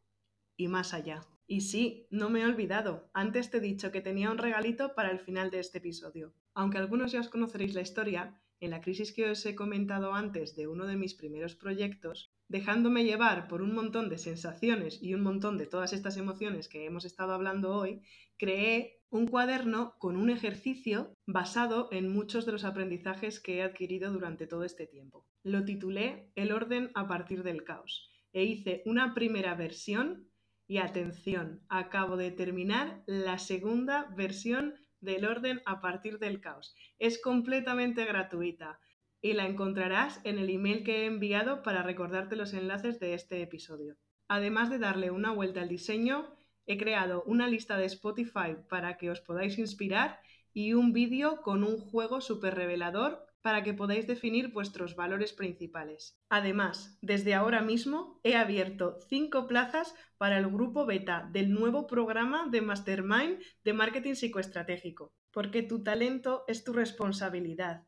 y 0.57 0.67
más 0.67 0.93
allá. 0.93 1.25
Y 1.47 1.61
sí, 1.61 2.07
no 2.09 2.29
me 2.29 2.41
he 2.41 2.45
olvidado, 2.45 3.09
antes 3.13 3.51
te 3.51 3.57
he 3.57 3.61
dicho 3.61 3.91
que 3.91 4.01
tenía 4.01 4.31
un 4.31 4.39
regalito 4.39 4.95
para 4.95 5.11
el 5.11 5.19
final 5.19 5.51
de 5.51 5.59
este 5.59 5.77
episodio. 5.77 6.33
Aunque 6.55 6.79
algunos 6.79 7.11
ya 7.11 7.19
os 7.19 7.29
conoceréis 7.29 7.75
la 7.75 7.81
historia, 7.81 8.41
en 8.59 8.71
la 8.71 8.81
crisis 8.81 9.13
que 9.13 9.29
os 9.29 9.45
he 9.45 9.55
comentado 9.55 10.13
antes 10.13 10.55
de 10.55 10.67
uno 10.67 10.85
de 10.85 10.95
mis 10.95 11.13
primeros 11.13 11.55
proyectos, 11.55 12.31
dejándome 12.47 13.03
llevar 13.03 13.47
por 13.47 13.61
un 13.61 13.73
montón 13.73 14.09
de 14.09 14.17
sensaciones 14.17 15.01
y 15.01 15.13
un 15.13 15.21
montón 15.21 15.57
de 15.57 15.67
todas 15.67 15.93
estas 15.93 16.17
emociones 16.17 16.67
que 16.67 16.85
hemos 16.85 17.05
estado 17.05 17.33
hablando 17.33 17.75
hoy, 17.75 18.01
creé 18.37 19.01
un 19.09 19.27
cuaderno 19.27 19.95
con 19.97 20.17
un 20.17 20.29
ejercicio 20.29 21.13
basado 21.25 21.89
en 21.91 22.11
muchos 22.11 22.45
de 22.45 22.51
los 22.51 22.65
aprendizajes 22.65 23.39
que 23.39 23.57
he 23.57 23.63
adquirido 23.63 24.11
durante 24.11 24.47
todo 24.47 24.63
este 24.63 24.87
tiempo. 24.87 25.25
Lo 25.43 25.63
titulé 25.63 26.31
El 26.35 26.51
orden 26.51 26.91
a 26.95 27.07
partir 27.07 27.43
del 27.43 27.63
caos 27.63 28.09
e 28.33 28.43
hice 28.43 28.83
una 28.85 29.13
primera 29.13 29.55
versión 29.55 30.29
Y 30.67 30.79
atención, 30.79 31.61
acabo 31.69 32.17
de 32.17 32.31
terminar 32.31 33.03
la 33.05 33.37
segunda 33.37 34.11
versión 34.17 34.73
del 35.01 35.25
orden 35.25 35.61
a 35.65 35.81
partir 35.81 36.19
del 36.19 36.41
caos. 36.41 36.75
Es 36.99 37.21
completamente 37.21 38.05
gratuita 38.05 38.79
y 39.21 39.33
la 39.33 39.45
encontrarás 39.45 40.21
en 40.23 40.37
el 40.37 40.49
email 40.49 40.83
que 40.83 41.03
he 41.03 41.05
enviado 41.05 41.63
para 41.63 41.83
recordarte 41.83 42.35
los 42.35 42.53
enlaces 42.53 42.99
de 42.99 43.13
este 43.13 43.41
episodio. 43.41 43.97
Además 44.27 44.69
de 44.69 44.79
darle 44.79 45.11
una 45.11 45.31
vuelta 45.31 45.61
al 45.61 45.69
diseño, 45.69 46.35
he 46.65 46.77
creado 46.77 47.23
una 47.23 47.47
lista 47.47 47.77
de 47.77 47.85
Spotify 47.85 48.55
para 48.69 48.97
que 48.97 49.09
os 49.09 49.21
podáis 49.21 49.57
inspirar 49.57 50.19
y 50.53 50.73
un 50.73 50.93
vídeo 50.93 51.41
con 51.41 51.63
un 51.63 51.77
juego 51.77 52.21
súper 52.21 52.55
revelador 52.55 53.24
para 53.45 53.61
que 53.61 53.75
podáis 53.75 54.07
definir 54.07 54.47
vuestros 54.47 54.95
valores 54.95 55.31
principales. 55.31 56.17
Además, 56.29 56.97
desde 57.03 57.35
ahora 57.35 57.61
mismo 57.61 58.19
he 58.23 58.35
abierto 58.35 58.97
cinco 59.07 59.45
plazas 59.45 59.93
para 60.17 60.39
el 60.39 60.47
grupo 60.47 60.87
beta 60.87 61.29
del 61.31 61.53
nuevo 61.53 61.85
programa 61.85 62.47
de 62.49 62.61
Mastermind 62.61 63.37
de 63.63 63.73
Marketing 63.73 64.15
Psicoestratégico, 64.15 65.13
porque 65.29 65.61
tu 65.61 65.83
talento 65.83 66.43
es 66.47 66.63
tu 66.63 66.73
responsabilidad 66.73 67.83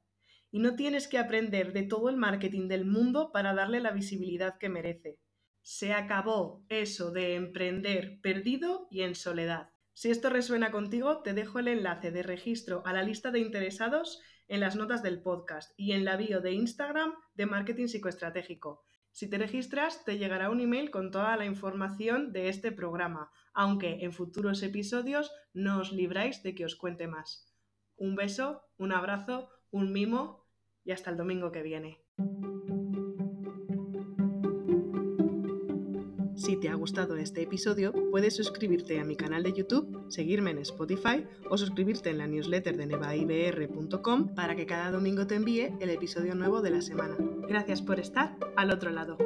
y 0.52 0.60
no 0.60 0.76
tienes 0.76 1.08
que 1.08 1.18
aprender 1.18 1.74
de 1.74 1.82
todo 1.82 2.10
el 2.10 2.18
marketing 2.18 2.68
del 2.68 2.86
mundo 2.86 3.32
para 3.32 3.56
darle 3.56 3.80
la 3.80 3.90
visibilidad 3.90 4.60
que 4.60 4.70
merece. 4.70 5.18
Se 5.64 5.92
acabó 5.92 6.64
eso 6.70 7.10
de 7.10 7.34
emprender 7.34 8.20
perdido 8.22 8.88
y 8.92 9.02
en 9.02 9.16
soledad. 9.16 9.72
Si 9.98 10.12
esto 10.12 10.30
resuena 10.30 10.70
contigo, 10.70 11.24
te 11.24 11.34
dejo 11.34 11.58
el 11.58 11.68
enlace 11.68 12.12
de 12.12 12.22
registro 12.22 12.84
a 12.86 12.94
la 12.94 13.02
lista 13.02 13.32
de 13.32 13.40
interesados 13.40 14.22
en 14.48 14.60
las 14.60 14.76
notas 14.76 15.02
del 15.02 15.24
podcast 15.24 15.74
y 15.76 15.94
en 15.94 16.06
la 16.06 16.18
bio 16.18 16.40
de 16.40 16.52
Instagram 16.52 17.16
de 17.34 17.48
Marketing 17.48 17.88
Psicoestratégico. 17.88 18.84
Si 19.12 19.28
te 19.28 19.40
registras, 19.40 20.06
te 20.06 20.20
llegará 20.20 20.52
un 20.52 20.62
email 20.62 20.92
con 20.92 21.10
toda 21.10 21.36
la 21.36 21.46
información 21.46 22.32
de 22.32 22.48
este 22.50 22.72
programa, 22.72 23.32
aunque 23.56 24.04
en 24.04 24.14
futuros 24.14 24.62
episodios 24.62 25.32
no 25.52 25.80
os 25.80 25.92
libráis 25.92 26.44
de 26.44 26.54
que 26.54 26.66
os 26.66 26.76
cuente 26.76 27.08
más. 27.08 27.52
Un 27.96 28.16
beso, 28.16 28.62
un 28.78 28.92
abrazo, 28.92 29.50
un 29.72 29.92
mimo 29.92 30.46
y 30.84 30.92
hasta 30.92 31.10
el 31.10 31.18
domingo 31.18 31.52
que 31.52 31.64
viene. 31.64 32.04
Si 36.48 36.56
te 36.56 36.70
ha 36.70 36.76
gustado 36.76 37.18
este 37.18 37.42
episodio, 37.42 37.94
puedes 38.10 38.38
suscribirte 38.38 39.02
a 39.02 39.04
mi 39.04 39.18
canal 39.18 39.44
de 39.44 39.52
YouTube, 39.52 40.06
seguirme 40.08 40.52
en 40.52 40.60
Spotify 40.60 41.26
o 41.50 41.58
suscribirte 41.58 42.10
en 42.10 42.20
la 42.20 42.28
newsletter 42.28 42.78
de 42.78 42.86
nevaibr.com 42.86 44.34
para 44.34 44.56
que 44.56 44.66
cada 44.66 44.90
domingo 44.90 45.28
te 45.28 45.36
envíe 45.36 45.74
el 45.82 45.90
episodio 45.90 46.36
nuevo 46.36 46.62
de 46.62 46.70
la 46.70 46.82
semana. 46.82 47.18
Gracias 47.50 47.82
por 47.82 48.00
estar 48.00 48.38
al 48.56 48.72
otro 48.72 48.92
lado. 48.92 49.18